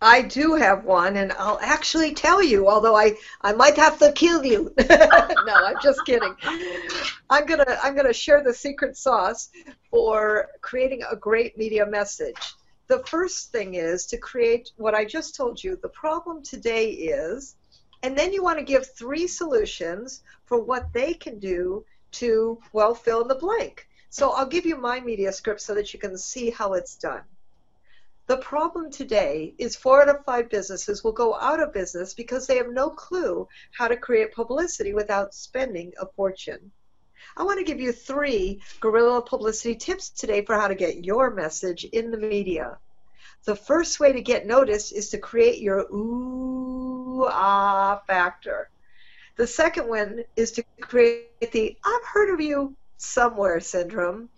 I 0.00 0.22
do 0.22 0.54
have 0.54 0.84
one, 0.84 1.16
and 1.16 1.32
I'll 1.32 1.58
actually 1.60 2.14
tell 2.14 2.40
you, 2.40 2.68
although 2.68 2.94
I, 2.96 3.16
I 3.40 3.52
might 3.52 3.76
have 3.76 3.98
to 3.98 4.12
kill 4.12 4.44
you. 4.44 4.72
no, 4.90 5.64
I'm 5.64 5.80
just 5.82 6.04
kidding. 6.06 6.36
I'm 7.28 7.46
gonna 7.46 7.78
I'm 7.82 7.96
gonna 7.96 8.12
share 8.12 8.42
the 8.44 8.54
secret 8.54 8.96
sauce 8.96 9.50
for 9.90 10.48
creating 10.60 11.02
a 11.10 11.16
great 11.16 11.58
media 11.58 11.84
message. 11.84 12.54
The 12.86 13.04
first 13.06 13.50
thing 13.50 13.74
is 13.74 14.06
to 14.06 14.18
create 14.18 14.70
what 14.76 14.94
I 14.94 15.04
just 15.04 15.34
told 15.34 15.62
you. 15.62 15.76
The 15.82 15.88
problem 15.88 16.44
today 16.44 16.90
is, 16.90 17.56
and 18.04 18.16
then 18.16 18.32
you 18.32 18.42
want 18.42 18.58
to 18.58 18.64
give 18.64 18.86
three 18.86 19.26
solutions 19.26 20.22
for 20.46 20.60
what 20.60 20.92
they 20.92 21.12
can 21.12 21.40
do 21.40 21.84
to 22.12 22.60
well 22.72 22.94
fill 22.94 23.22
in 23.22 23.28
the 23.28 23.34
blank. 23.34 23.88
So 24.10 24.30
I'll 24.30 24.46
give 24.46 24.64
you 24.64 24.76
my 24.76 25.00
media 25.00 25.32
script 25.32 25.60
so 25.60 25.74
that 25.74 25.92
you 25.92 25.98
can 25.98 26.16
see 26.16 26.50
how 26.50 26.74
it's 26.74 26.96
done. 26.96 27.22
The 28.28 28.36
problem 28.36 28.90
today 28.90 29.54
is 29.56 29.74
four 29.74 30.02
out 30.02 30.10
of 30.10 30.22
five 30.26 30.50
businesses 30.50 31.02
will 31.02 31.12
go 31.12 31.34
out 31.40 31.60
of 31.60 31.72
business 31.72 32.12
because 32.12 32.46
they 32.46 32.58
have 32.58 32.68
no 32.68 32.90
clue 32.90 33.48
how 33.72 33.88
to 33.88 33.96
create 33.96 34.34
publicity 34.34 34.92
without 34.92 35.32
spending 35.32 35.94
a 35.98 36.04
fortune. 36.14 36.70
I 37.38 37.42
want 37.44 37.58
to 37.58 37.64
give 37.64 37.80
you 37.80 37.90
three 37.90 38.60
guerrilla 38.80 39.22
publicity 39.22 39.76
tips 39.76 40.10
today 40.10 40.44
for 40.44 40.56
how 40.56 40.68
to 40.68 40.74
get 40.74 41.06
your 41.06 41.30
message 41.30 41.84
in 41.84 42.10
the 42.10 42.18
media. 42.18 42.76
The 43.46 43.56
first 43.56 43.98
way 43.98 44.12
to 44.12 44.20
get 44.20 44.46
noticed 44.46 44.92
is 44.92 45.08
to 45.10 45.18
create 45.18 45.60
your 45.60 45.86
ooh 45.90 47.24
ah 47.30 48.02
factor. 48.06 48.68
The 49.36 49.46
second 49.46 49.88
one 49.88 50.24
is 50.36 50.52
to 50.52 50.64
create 50.82 51.50
the 51.52 51.78
I've 51.82 52.04
heard 52.04 52.34
of 52.34 52.42
you 52.42 52.76
somewhere 52.98 53.58
syndrome. 53.60 54.28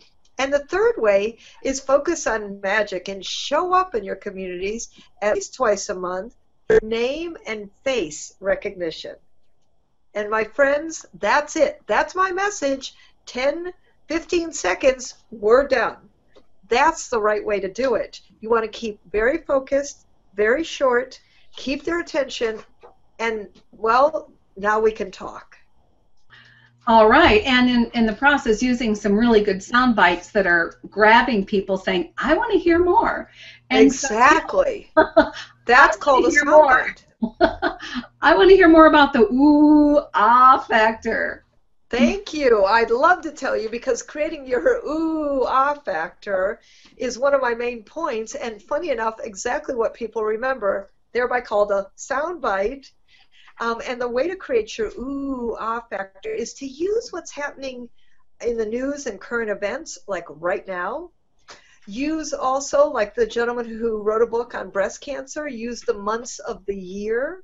And 0.41 0.55
the 0.55 0.65
third 0.65 0.95
way 0.97 1.37
is 1.63 1.81
focus 1.81 2.27
on 2.27 2.63
magic 2.63 3.09
and 3.09 3.23
show 3.23 3.75
up 3.75 3.95
in 3.95 4.05
your 4.05 4.17
communities 4.17 4.89
at 5.21 5.35
least 5.35 5.55
twice 5.55 5.91
a 5.91 5.95
month 5.95 6.35
for 6.67 6.81
name 6.83 7.37
and 7.47 7.69
face 7.85 8.33
recognition. 8.41 9.17
And 10.15 10.31
my 10.31 10.45
friends, 10.45 11.05
that's 11.19 11.57
it. 11.57 11.83
That's 11.87 12.15
my 12.15 12.33
message. 12.33 12.95
10, 13.27 13.75
15 14.09 14.53
seconds, 14.55 15.15
we're 15.31 15.69
done. 15.69 15.99
That's 16.69 17.09
the 17.09 17.21
right 17.21 17.45
way 17.45 17.61
to 17.61 17.71
do 17.71 17.97
it. 17.97 18.23
You 18.41 18.49
want 18.49 18.65
to 18.65 18.71
keep 18.71 18.99
very 19.13 19.43
focused, 19.43 20.07
very 20.35 20.65
short, 20.65 21.21
keep 21.55 21.85
their 21.85 22.01
attention, 22.01 22.61
and, 23.19 23.49
well, 23.73 24.33
now 24.57 24.81
we 24.81 24.93
can 24.93 25.11
talk. 25.11 25.50
All 26.91 27.09
right, 27.09 27.45
and 27.45 27.71
in, 27.71 27.89
in 27.95 28.05
the 28.05 28.13
process, 28.13 28.61
using 28.61 28.97
some 28.97 29.17
really 29.17 29.45
good 29.45 29.63
sound 29.63 29.95
bites 29.95 30.33
that 30.33 30.45
are 30.45 30.81
grabbing 30.91 31.45
people, 31.45 31.77
saying, 31.77 32.13
"I 32.19 32.35
want 32.35 32.51
to 32.51 32.59
hear 32.59 32.81
more." 32.81 33.31
And 33.71 33.87
exactly. 33.87 34.91
So, 34.99 35.31
That's 35.67 35.97
called 35.97 36.27
a 36.27 36.33
sound 36.33 36.49
bite. 36.67 37.07
I 38.21 38.35
want 38.35 38.51
to 38.51 38.57
hear 38.57 38.67
more 38.67 38.87
about 38.87 39.13
the 39.13 39.21
ooh 39.21 40.01
ah 40.15 40.67
factor. 40.69 41.45
Thank 41.91 42.35
you. 42.35 42.65
I'd 42.65 42.91
love 42.91 43.21
to 43.21 43.31
tell 43.31 43.57
you 43.57 43.69
because 43.69 44.03
creating 44.03 44.49
your 44.49 44.85
ooh 44.85 45.45
ah 45.45 45.75
factor 45.75 46.59
is 46.97 47.17
one 47.17 47.35
of 47.35 47.41
my 47.41 47.55
main 47.55 47.85
points, 47.85 48.35
and 48.35 48.61
funny 48.61 48.91
enough, 48.91 49.21
exactly 49.23 49.77
what 49.77 49.95
people 49.95 50.25
remember, 50.25 50.91
thereby 51.13 51.41
called 51.41 51.71
a 51.71 51.89
sound 51.95 52.41
bite. 52.41 52.91
Um, 53.61 53.81
and 53.87 54.01
the 54.01 54.09
way 54.09 54.27
to 54.29 54.37
create 54.37 54.77
your 54.79 54.89
ooh 54.99 55.57
ah 55.59 55.81
factor 55.91 56.33
is 56.33 56.55
to 56.55 56.67
use 56.67 57.11
what's 57.11 57.31
happening 57.31 57.89
in 58.45 58.57
the 58.57 58.67
news 58.67 59.07
and 59.07 59.21
current 59.21 59.51
events, 59.51 59.99
like 60.09 60.25
right 60.29 60.67
now. 60.67 61.11
Use 61.87 62.33
also, 62.33 62.89
like 62.89 63.15
the 63.15 63.27
gentleman 63.27 63.67
who 63.67 64.03
wrote 64.03 64.23
a 64.23 64.27
book 64.27 64.55
on 64.55 64.71
breast 64.71 65.01
cancer, 65.01 65.47
use 65.47 65.83
the 65.83 65.95
months 65.95 66.39
of 66.39 66.65
the 66.67 66.77
year. 66.77 67.43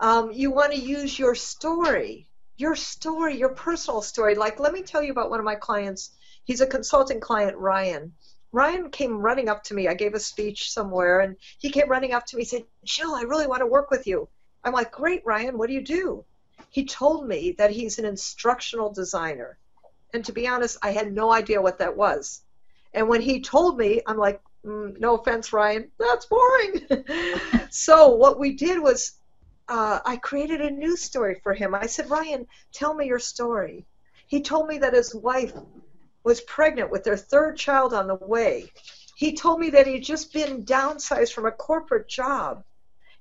Um, 0.00 0.32
you 0.32 0.50
want 0.50 0.72
to 0.72 0.78
use 0.78 1.18
your 1.18 1.34
story 1.34 2.28
your 2.56 2.76
story, 2.76 3.36
your 3.36 3.50
personal 3.50 4.02
story. 4.02 4.34
Like, 4.34 4.60
let 4.60 4.72
me 4.72 4.82
tell 4.82 5.02
you 5.02 5.12
about 5.12 5.30
one 5.30 5.40
of 5.40 5.44
my 5.44 5.56
clients. 5.56 6.10
He's 6.44 6.60
a 6.60 6.66
consulting 6.66 7.20
client, 7.20 7.56
Ryan. 7.56 8.12
Ryan 8.52 8.90
came 8.90 9.16
running 9.16 9.48
up 9.48 9.64
to 9.64 9.74
me. 9.74 9.88
I 9.88 9.94
gave 9.94 10.14
a 10.14 10.20
speech 10.20 10.70
somewhere, 10.70 11.20
and 11.20 11.36
he 11.58 11.70
came 11.70 11.88
running 11.88 12.12
up 12.12 12.26
to 12.26 12.36
me 12.36 12.42
and 12.42 12.48
said, 12.48 12.64
Jill, 12.84 13.14
I 13.14 13.22
really 13.22 13.46
want 13.46 13.60
to 13.60 13.66
work 13.66 13.90
with 13.90 14.06
you. 14.06 14.28
I'm 14.64 14.72
like, 14.72 14.92
Great, 14.92 15.22
Ryan, 15.24 15.58
what 15.58 15.68
do 15.68 15.74
you 15.74 15.82
do? 15.82 16.24
He 16.70 16.84
told 16.84 17.26
me 17.26 17.54
that 17.58 17.70
he's 17.70 17.98
an 17.98 18.04
instructional 18.04 18.92
designer. 18.92 19.58
And 20.14 20.24
to 20.24 20.32
be 20.32 20.46
honest, 20.46 20.78
I 20.82 20.92
had 20.92 21.12
no 21.12 21.32
idea 21.32 21.62
what 21.62 21.78
that 21.78 21.96
was. 21.96 22.42
And 22.94 23.08
when 23.08 23.20
he 23.20 23.40
told 23.40 23.78
me, 23.78 24.02
I'm 24.06 24.18
like, 24.18 24.40
mm, 24.64 24.98
no 25.00 25.16
offense, 25.16 25.52
Ryan, 25.52 25.90
that's 25.98 26.26
boring. 26.26 26.86
so 27.70 28.08
what 28.08 28.38
we 28.38 28.52
did 28.52 28.80
was 28.80 29.14
uh, 29.68 30.00
I 30.04 30.16
created 30.16 30.60
a 30.60 30.70
news 30.70 31.02
story 31.02 31.40
for 31.42 31.54
him. 31.54 31.74
I 31.74 31.86
said, 31.86 32.10
Ryan, 32.10 32.46
tell 32.72 32.94
me 32.94 33.06
your 33.06 33.18
story. 33.18 33.86
He 34.26 34.40
told 34.40 34.66
me 34.68 34.78
that 34.78 34.94
his 34.94 35.14
wife 35.14 35.52
was 36.24 36.40
pregnant 36.42 36.90
with 36.90 37.04
their 37.04 37.16
third 37.16 37.56
child 37.56 37.94
on 37.94 38.06
the 38.06 38.14
way. 38.14 38.70
He 39.16 39.34
told 39.34 39.60
me 39.60 39.70
that 39.70 39.86
he'd 39.86 40.04
just 40.04 40.32
been 40.32 40.64
downsized 40.64 41.32
from 41.32 41.46
a 41.46 41.52
corporate 41.52 42.08
job. 42.08 42.64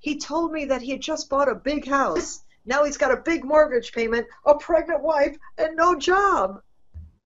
He 0.02 0.18
told 0.18 0.52
me 0.52 0.66
that 0.66 0.82
he 0.82 0.92
had 0.92 1.02
just 1.02 1.30
bought 1.30 1.48
a 1.48 1.56
big 1.56 1.88
house. 1.88 2.44
Now 2.66 2.84
he's 2.84 2.98
got 2.98 3.12
a 3.12 3.22
big 3.22 3.46
mortgage 3.46 3.94
payment, 3.94 4.28
a 4.46 4.56
pregnant 4.56 5.04
wife, 5.04 5.38
and 5.60 5.78
no 5.78 5.96
job. 5.96 6.62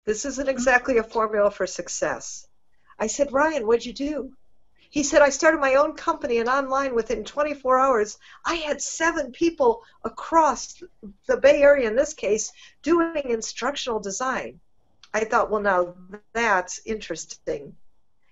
This 0.06 0.26
isn't 0.26 0.50
exactly 0.50 0.98
a 0.98 1.04
formula 1.04 1.50
for 1.50 1.66
success. 1.66 2.46
I 3.00 3.08
said, 3.08 3.32
Ryan, 3.32 3.66
what'd 3.66 3.86
you 3.86 3.94
do? 3.94 4.34
He 4.90 5.04
said, 5.04 5.22
I 5.22 5.30
started 5.30 5.62
my 5.62 5.76
own 5.76 5.94
company 5.94 6.40
and 6.40 6.50
online 6.50 6.94
within 6.94 7.24
24 7.24 7.80
hours. 7.80 8.18
I 8.46 8.56
had 8.56 8.82
seven 8.82 9.32
people 9.32 9.84
across 10.04 10.84
the 11.26 11.38
Bay 11.38 11.62
Area, 11.62 11.88
in 11.88 11.96
this 11.96 12.14
case, 12.14 12.52
doing 12.84 13.30
instructional 13.30 14.02
design. 14.02 14.60
I 15.14 15.24
thought, 15.24 15.50
well, 15.50 15.62
now 15.62 15.96
that's 16.34 16.82
interesting. 16.86 17.78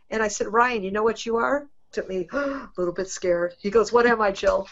And 0.09 0.21
I 0.21 0.27
said, 0.27 0.51
Ryan, 0.51 0.83
you 0.83 0.91
know 0.91 1.03
what 1.03 1.25
you 1.25 1.37
are? 1.37 1.67
Took 1.95 2.09
me 2.09 2.27
a 2.33 2.69
little 2.77 2.93
bit 2.93 3.09
scared. 3.09 3.55
He 3.57 3.69
goes, 3.69 3.93
What 3.93 4.05
am 4.05 4.21
I, 4.21 4.31
Jill? 4.31 4.67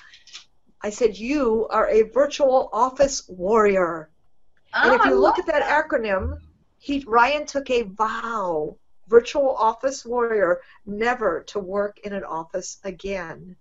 I 0.81 0.89
said, 0.89 1.17
You 1.17 1.67
are 1.69 1.87
a 1.87 2.01
virtual 2.01 2.69
office 2.73 3.23
warrior. 3.29 4.09
Oh, 4.75 4.91
and 4.91 4.95
if 4.95 5.05
oh, 5.05 5.09
you 5.09 5.15
look 5.19 5.39
at 5.39 5.45
that 5.45 5.63
acronym, 5.63 6.37
he 6.79 7.01
Ryan 7.07 7.45
took 7.45 7.69
a 7.69 7.83
vow 7.83 8.75
virtual 9.07 9.55
office 9.55 10.05
warrior, 10.05 10.59
never 10.85 11.43
to 11.43 11.59
work 11.59 11.99
in 12.03 12.11
an 12.11 12.25
office 12.25 12.79
again. 12.83 13.55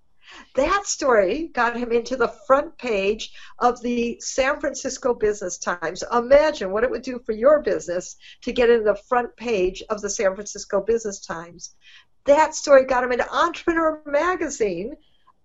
That 0.56 0.86
story 0.86 1.48
got 1.48 1.76
him 1.76 1.92
into 1.92 2.16
the 2.16 2.34
front 2.46 2.76
page 2.78 3.32
of 3.58 3.80
the 3.82 4.18
San 4.20 4.58
Francisco 4.58 5.14
Business 5.14 5.58
Times. 5.58 6.02
Imagine 6.12 6.72
what 6.72 6.84
it 6.84 6.90
would 6.90 7.02
do 7.02 7.20
for 7.24 7.32
your 7.32 7.60
business 7.60 8.16
to 8.42 8.52
get 8.52 8.70
in 8.70 8.82
the 8.82 9.00
front 9.08 9.36
page 9.36 9.82
of 9.88 10.00
the 10.00 10.10
San 10.10 10.34
Francisco 10.34 10.80
Business 10.80 11.20
Times. 11.20 11.74
That 12.24 12.54
story 12.54 12.84
got 12.84 13.04
him 13.04 13.12
into 13.12 13.34
Entrepreneur 13.34 14.00
Magazine, 14.06 14.96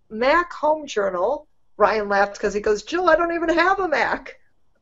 Mac 0.10 0.54
Home 0.54 0.88
Journal. 0.88 1.48
Ryan 1.78 2.10
laughed 2.10 2.34
because 2.34 2.54
he 2.54 2.62
goes, 2.62 2.84
Jill, 2.84 3.10
I 3.10 3.16
don't 3.16 3.34
even 3.34 3.50
have 3.50 3.80
a 3.80 3.88
Mac 3.88 4.38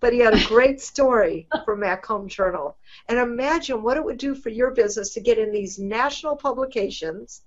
but 0.06 0.14
he 0.14 0.20
had 0.20 0.36
a 0.36 0.46
great 0.46 0.80
story 0.92 1.48
for 1.64 1.76
Mac 1.76 2.06
Home 2.06 2.28
Journal. 2.28 2.78
And 3.10 3.18
imagine 3.18 3.82
what 3.82 3.98
it 3.98 4.04
would 4.04 4.20
do 4.20 4.36
for 4.36 4.50
your 4.50 4.70
business 4.70 5.14
to 5.14 5.20
get 5.20 5.40
in 5.40 5.52
these 5.52 5.80
national 5.80 6.36
publications, 6.36 7.42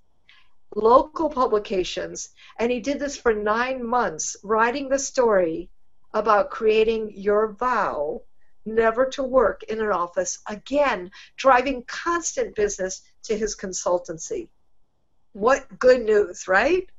local 0.75 1.29
publications, 1.29 2.29
and 2.59 2.69
he 2.69 2.81
did 2.81 2.99
this 2.99 3.15
for 3.15 3.33
nine 3.33 3.81
months, 3.85 4.35
writing 4.43 4.89
the 4.89 4.99
story 4.99 5.69
about 6.13 6.49
creating 6.49 7.13
your 7.15 7.53
vow 7.53 8.21
never 8.65 9.05
to 9.05 9.23
work 9.23 9.63
in 9.63 9.79
an 9.79 9.91
office 9.91 10.39
again, 10.47 11.11
driving 11.37 11.83
constant 11.87 12.55
business 12.55 13.01
to 13.23 13.37
his 13.37 13.55
consultancy. 13.55 14.47
What 15.33 15.79
good 15.79 16.03
news, 16.03 16.47
right? 16.47 16.89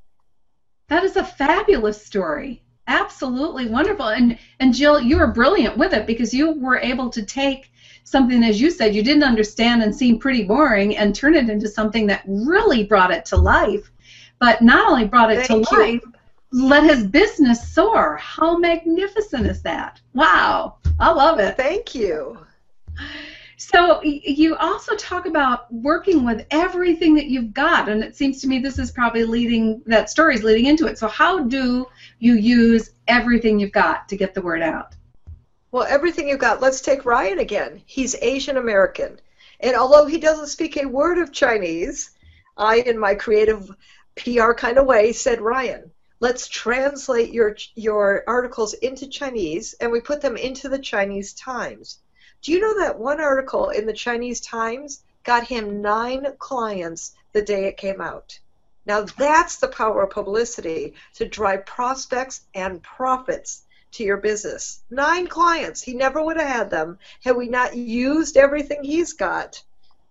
That 0.89 1.05
is 1.05 1.17
a 1.17 1.25
fabulous 1.25 2.05
story 2.05 2.63
absolutely 2.91 3.69
wonderful. 3.69 4.09
And 4.09 4.39
and 4.59 4.75
Jill, 4.75 5.01
you 5.01 5.19
were 5.19 5.29
brilliant 5.29 5.79
with 5.79 5.95
it 5.95 6.07
because 6.07 6.35
you 6.35 6.53
were 6.53 6.79
able 6.79 7.09
to 7.11 7.25
take 7.25 7.71
something, 8.05 8.43
as 8.43 8.61
you 8.61 8.71
said, 8.71 8.95
you 8.95 9.03
didn't 9.03 9.23
understand 9.23 9.83
and 9.83 9.95
seemed 9.95 10.21
pretty 10.21 10.45
boring, 10.45 10.97
and 10.97 11.15
turn 11.15 11.35
it 11.35 11.49
into 11.49 11.69
something 11.69 12.07
that 12.09 12.25
really 12.27 12.85
brought 12.85 13.13
it 13.13 13.25
to 13.27 13.37
life. 13.37 13.91
But 14.39 14.61
not 14.61 14.91
only 14.91 15.07
brought 15.07 15.33
it 15.33 15.47
Thank 15.47 15.69
to 15.69 15.77
you. 15.77 15.83
life, 15.83 16.05
let 16.53 16.85
his 16.85 17.07
business 17.07 17.73
soar. 17.73 18.17
How 18.17 18.59
magnificent 18.59 19.47
is 19.47 19.63
that? 19.63 20.01
Wow, 20.15 20.77
I 20.99 21.13
love 21.13 21.39
it. 21.39 21.57
Thank 21.57 21.95
you. 21.95 22.39
So 23.57 24.03
you 24.03 24.57
also 24.57 24.97
talk 24.97 25.27
about 25.27 25.73
working 25.73 26.25
with 26.25 26.47
everything 26.51 27.15
that 27.17 27.27
you've 27.27 27.53
got, 27.53 27.89
and 27.89 28.03
it 28.03 28.17
seems 28.17 28.41
to 28.41 28.49
me 28.49 28.59
this 28.59 28.79
is 28.79 28.91
probably 28.91 29.25
leading 29.25 29.83
that 29.87 30.09
story 30.09 30.35
is 30.35 30.43
leading 30.43 30.67
into 30.67 30.87
it. 30.87 30.99
So 30.99 31.07
how 31.07 31.41
do 31.41 31.87
you 32.19 32.35
use 32.35 32.91
everything 33.07 33.61
you've 33.61 33.73
got 33.73 34.09
to 34.09 34.17
get 34.17 34.35
the 34.35 34.43
word 34.43 34.63
out? 34.63 34.95
Well, 35.73 35.87
everything 35.89 36.29
you've 36.29 36.41
got. 36.41 36.63
Let's 36.63 36.81
take 36.81 37.05
Ryan 37.05 37.39
again. 37.39 37.83
He's 37.85 38.17
Asian 38.17 38.57
American, 38.57 39.21
and 39.61 39.77
although 39.77 40.07
he 40.07 40.19
doesn't 40.19 40.47
speak 40.47 40.79
a 40.79 40.87
word 40.87 41.19
of 41.19 41.31
Chinese, 41.31 42.11
I, 42.57 42.79
in 42.79 42.99
my 42.99 43.15
creative 43.15 43.71
PR 44.17 44.53
kind 44.53 44.79
of 44.79 44.87
way, 44.87 45.13
said, 45.13 45.41
Ryan, 45.41 45.90
let's 46.21 46.47
translate 46.47 47.33
your 47.33 47.57
your 47.75 48.23
articles 48.27 48.75
into 48.75 49.09
Chinese, 49.09 49.75
and 49.81 49.91
we 49.91 50.01
put 50.01 50.21
them 50.21 50.37
into 50.37 50.69
the 50.69 50.79
Chinese 50.79 51.33
Times 51.33 51.99
do 52.43 52.53
you 52.53 52.61
know 52.61 52.79
that 52.79 52.99
one 52.99 53.21
article 53.21 53.69
in 53.69 53.85
the 53.85 53.93
Chinese 53.93 54.41
Times 54.41 55.03
got 55.25 55.47
him 55.47 55.83
nine 55.83 56.27
clients 56.39 57.15
the 57.33 57.43
day 57.43 57.67
it 57.67 57.77
came 57.77 58.01
out? 58.01 58.39
Now 58.87 59.03
that's 59.03 59.57
the 59.57 59.69
power 59.69 60.05
of 60.05 60.11
publicity 60.11 60.95
to 61.17 61.29
drive 61.29 61.67
prospects 61.67 62.41
and 62.55 62.83
profits 62.83 63.65
to 63.93 64.05
your 64.05 64.17
business. 64.17 64.83
Nine 64.89 65.27
clients. 65.27 65.83
He 65.83 65.93
never 65.93 66.25
would 66.25 66.39
have 66.39 66.49
had 66.49 66.71
them 66.71 66.99
had 67.23 67.37
we 67.37 67.49
not 67.49 67.77
used 67.77 68.39
everything 68.39 68.85
he's 68.85 69.13
got 69.13 69.63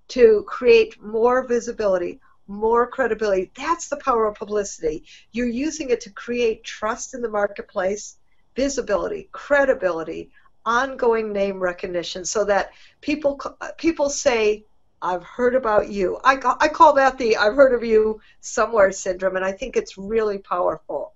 to 0.09 0.43
create 0.47 1.01
more 1.01 1.47
visibility, 1.47 2.19
more 2.49 2.87
credibility. 2.87 3.51
That's 3.55 3.87
the 3.87 3.97
power 3.97 4.27
of 4.27 4.35
publicity. 4.35 5.05
You're 5.31 5.47
using 5.47 5.91
it 5.91 6.01
to 6.01 6.09
create 6.09 6.63
trust 6.63 7.13
in 7.13 7.21
the 7.21 7.29
marketplace, 7.29 8.17
visibility, 8.55 9.29
credibility, 9.31 10.31
ongoing 10.65 11.31
name 11.31 11.59
recognition 11.59 12.25
so 12.25 12.43
that 12.45 12.71
people 13.01 13.39
people 13.77 14.09
say 14.09 14.65
I've 15.01 15.23
heard 15.23 15.55
about 15.55 15.89
you. 15.89 16.19
I, 16.23 16.33
I 16.59 16.67
call 16.67 16.93
that 16.93 17.17
the 17.17 17.37
I've 17.37 17.55
heard 17.55 17.73
of 17.73 17.83
you 17.83 18.19
somewhere 18.41 18.91
syndrome, 18.91 19.37
and 19.37 19.45
I 19.45 19.53
think 19.53 19.77
it's 19.77 19.97
really 19.97 20.39
powerful. 20.39 21.13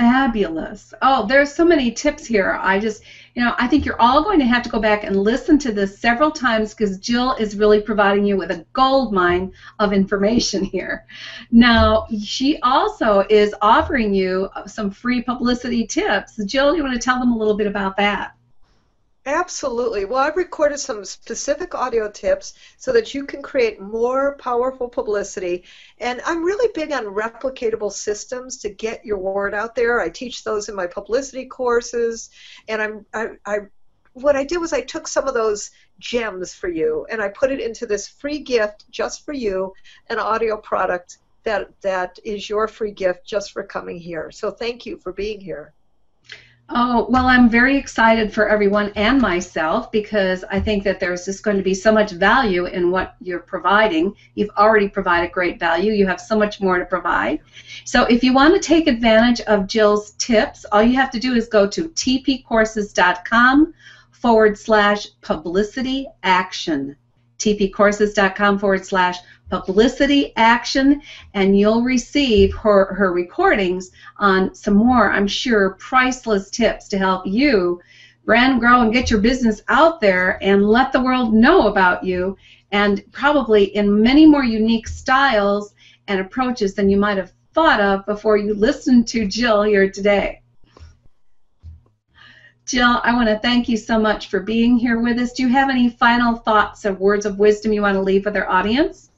Fabulous. 0.00 0.94
Oh, 1.02 1.26
there's 1.26 1.52
so 1.52 1.62
many 1.62 1.92
tips 1.92 2.24
here. 2.24 2.58
I 2.62 2.78
just, 2.78 3.02
you 3.34 3.44
know, 3.44 3.54
I 3.58 3.66
think 3.66 3.84
you're 3.84 4.00
all 4.00 4.24
going 4.24 4.38
to 4.38 4.46
have 4.46 4.62
to 4.62 4.70
go 4.70 4.80
back 4.80 5.04
and 5.04 5.14
listen 5.14 5.58
to 5.58 5.72
this 5.72 5.98
several 5.98 6.30
times 6.30 6.72
because 6.72 6.96
Jill 6.96 7.34
is 7.34 7.54
really 7.54 7.82
providing 7.82 8.24
you 8.24 8.38
with 8.38 8.50
a 8.50 8.64
gold 8.72 9.12
mine 9.12 9.52
of 9.78 9.92
information 9.92 10.64
here. 10.76 11.04
Now, 11.50 12.06
she 12.18 12.58
also 12.62 13.26
is 13.28 13.54
offering 13.60 14.14
you 14.14 14.48
some 14.66 14.90
free 14.90 15.20
publicity 15.20 15.86
tips. 15.86 16.42
Jill, 16.46 16.74
you 16.74 16.82
want 16.82 16.94
to 16.94 16.98
tell 16.98 17.20
them 17.20 17.32
a 17.32 17.36
little 17.36 17.58
bit 17.58 17.66
about 17.66 17.98
that? 17.98 18.32
Absolutely. 19.26 20.06
Well, 20.06 20.18
I've 20.18 20.36
recorded 20.36 20.78
some 20.78 21.04
specific 21.04 21.74
audio 21.74 22.10
tips 22.10 22.54
so 22.78 22.90
that 22.92 23.12
you 23.12 23.26
can 23.26 23.42
create 23.42 23.80
more 23.80 24.36
powerful 24.38 24.88
publicity. 24.88 25.64
And 25.98 26.22
I'm 26.24 26.42
really 26.42 26.70
big 26.74 26.90
on 26.90 27.04
replicatable 27.04 27.92
systems 27.92 28.56
to 28.58 28.70
get 28.70 29.04
your 29.04 29.18
word 29.18 29.52
out 29.54 29.74
there. 29.74 30.00
I 30.00 30.08
teach 30.08 30.42
those 30.42 30.70
in 30.70 30.74
my 30.74 30.86
publicity 30.86 31.44
courses. 31.44 32.30
And 32.66 32.80
I'm, 32.80 33.06
I, 33.12 33.26
I 33.44 33.58
what 34.14 34.36
I 34.36 34.44
did 34.44 34.58
was 34.58 34.72
I 34.72 34.80
took 34.80 35.06
some 35.06 35.28
of 35.28 35.34
those 35.34 35.70
gems 35.98 36.54
for 36.54 36.68
you 36.68 37.06
and 37.10 37.20
I 37.20 37.28
put 37.28 37.52
it 37.52 37.60
into 37.60 37.86
this 37.86 38.08
free 38.08 38.38
gift 38.38 38.90
just 38.90 39.24
for 39.24 39.34
you, 39.34 39.74
an 40.08 40.18
audio 40.18 40.56
product 40.56 41.18
that 41.44 41.70
that 41.82 42.18
is 42.24 42.48
your 42.48 42.68
free 42.68 42.92
gift 42.92 43.26
just 43.26 43.52
for 43.52 43.62
coming 43.64 43.98
here. 43.98 44.30
So 44.30 44.50
thank 44.50 44.86
you 44.86 44.96
for 44.96 45.12
being 45.12 45.40
here. 45.40 45.74
Oh, 46.72 47.08
well, 47.10 47.26
I'm 47.26 47.48
very 47.48 47.76
excited 47.76 48.32
for 48.32 48.48
everyone 48.48 48.92
and 48.94 49.20
myself 49.20 49.90
because 49.90 50.44
I 50.44 50.60
think 50.60 50.84
that 50.84 51.00
there's 51.00 51.24
just 51.24 51.42
going 51.42 51.56
to 51.56 51.64
be 51.64 51.74
so 51.74 51.90
much 51.90 52.12
value 52.12 52.66
in 52.66 52.92
what 52.92 53.16
you're 53.20 53.40
providing. 53.40 54.14
You've 54.36 54.50
already 54.56 54.88
provided 54.88 55.32
great 55.32 55.58
value. 55.58 55.92
You 55.92 56.06
have 56.06 56.20
so 56.20 56.38
much 56.38 56.60
more 56.60 56.78
to 56.78 56.84
provide. 56.84 57.40
So 57.84 58.04
if 58.04 58.22
you 58.22 58.32
want 58.32 58.54
to 58.54 58.60
take 58.60 58.86
advantage 58.86 59.40
of 59.42 59.66
Jill's 59.66 60.12
tips, 60.12 60.64
all 60.70 60.80
you 60.80 60.94
have 60.94 61.10
to 61.10 61.18
do 61.18 61.34
is 61.34 61.48
go 61.48 61.66
to 61.66 61.88
tpcourses.com 61.88 63.74
forward 64.12 64.56
slash 64.56 65.08
publicity 65.22 66.06
action. 66.22 66.94
tpcourses.com 67.40 68.58
forward 68.58 68.86
slash 68.86 69.18
publicity 69.48 70.32
action, 70.36 71.02
and 71.34 71.58
you'll 71.58 71.82
receive 71.82 72.54
her, 72.54 72.94
her 72.94 73.12
recordings 73.12 73.90
on 74.18 74.54
some 74.54 74.74
more, 74.74 75.10
I'm 75.10 75.26
sure, 75.26 75.76
priceless 75.80 76.50
tips 76.50 76.86
to 76.88 76.98
help 76.98 77.26
you 77.26 77.80
brand 78.24 78.60
grow 78.60 78.82
and 78.82 78.92
get 78.92 79.10
your 79.10 79.20
business 79.20 79.60
out 79.68 80.00
there 80.00 80.38
and 80.40 80.68
let 80.68 80.92
the 80.92 81.00
world 81.00 81.34
know 81.34 81.66
about 81.66 82.04
you, 82.04 82.36
and 82.70 83.02
probably 83.10 83.64
in 83.74 84.02
many 84.02 84.24
more 84.24 84.44
unique 84.44 84.86
styles 84.86 85.74
and 86.06 86.20
approaches 86.20 86.74
than 86.74 86.88
you 86.88 86.96
might 86.96 87.16
have 87.16 87.32
thought 87.54 87.80
of 87.80 88.06
before 88.06 88.36
you 88.36 88.54
listened 88.54 89.08
to 89.08 89.26
Jill 89.26 89.62
here 89.62 89.90
today. 89.90 90.42
Jill, 92.70 93.00
I 93.02 93.12
want 93.16 93.28
to 93.28 93.36
thank 93.40 93.68
you 93.68 93.76
so 93.76 93.98
much 93.98 94.28
for 94.28 94.38
being 94.38 94.78
here 94.78 95.00
with 95.00 95.18
us. 95.18 95.32
Do 95.32 95.42
you 95.42 95.48
have 95.48 95.70
any 95.70 95.90
final 95.90 96.36
thoughts 96.36 96.86
or 96.86 96.92
words 96.92 97.26
of 97.26 97.36
wisdom 97.36 97.72
you 97.72 97.82
want 97.82 97.96
to 97.96 98.00
leave 98.00 98.24
with 98.24 98.36
our 98.36 98.48
audience? 98.48 99.10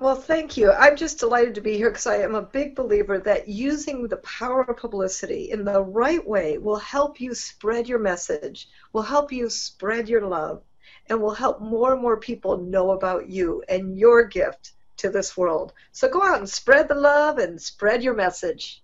Well, 0.00 0.16
thank 0.16 0.56
you. 0.56 0.72
I'm 0.72 0.96
just 0.96 1.20
delighted 1.20 1.54
to 1.54 1.60
be 1.60 1.76
here 1.76 1.90
because 1.90 2.08
I 2.08 2.16
am 2.16 2.34
a 2.34 2.42
big 2.42 2.74
believer 2.74 3.20
that 3.20 3.46
using 3.46 4.08
the 4.08 4.16
power 4.16 4.62
of 4.62 4.76
publicity 4.76 5.52
in 5.52 5.64
the 5.64 5.80
right 5.80 6.26
way 6.26 6.58
will 6.58 6.80
help 6.80 7.20
you 7.20 7.32
spread 7.32 7.88
your 7.88 8.00
message, 8.00 8.68
will 8.92 9.02
help 9.02 9.30
you 9.30 9.48
spread 9.48 10.08
your 10.08 10.26
love, 10.26 10.60
and 11.08 11.22
will 11.22 11.30
help 11.30 11.60
more 11.60 11.92
and 11.92 12.02
more 12.02 12.16
people 12.16 12.56
know 12.56 12.90
about 12.90 13.28
you 13.28 13.62
and 13.68 13.96
your 13.96 14.24
gift 14.24 14.72
to 14.96 15.10
this 15.10 15.36
world. 15.36 15.74
So 15.92 16.08
go 16.08 16.24
out 16.24 16.40
and 16.40 16.48
spread 16.48 16.88
the 16.88 16.96
love 16.96 17.38
and 17.38 17.62
spread 17.62 18.02
your 18.02 18.14
message. 18.14 18.82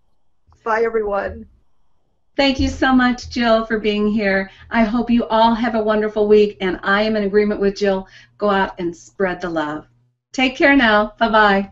Bye, 0.63 0.83
everyone. 0.85 1.49
Thank 2.37 2.61
you 2.61 2.69
so 2.69 2.93
much, 2.93 3.31
Jill, 3.31 3.65
for 3.65 3.79
being 3.79 4.09
here. 4.09 4.51
I 4.71 4.85
hope 4.85 5.11
you 5.11 5.25
all 5.29 5.55
have 5.55 5.75
a 5.75 5.83
wonderful 5.83 6.29
week, 6.29 6.59
and 6.61 6.79
I 6.83 7.03
am 7.03 7.17
in 7.17 7.25
agreement 7.25 7.61
with 7.61 7.77
Jill. 7.77 8.07
Go 8.37 8.51
out 8.51 8.79
and 8.79 8.95
spread 8.95 9.41
the 9.41 9.49
love. 9.49 9.87
Take 10.33 10.55
care 10.55 10.77
now. 10.77 11.15
Bye 11.19 11.31
bye. 11.31 11.71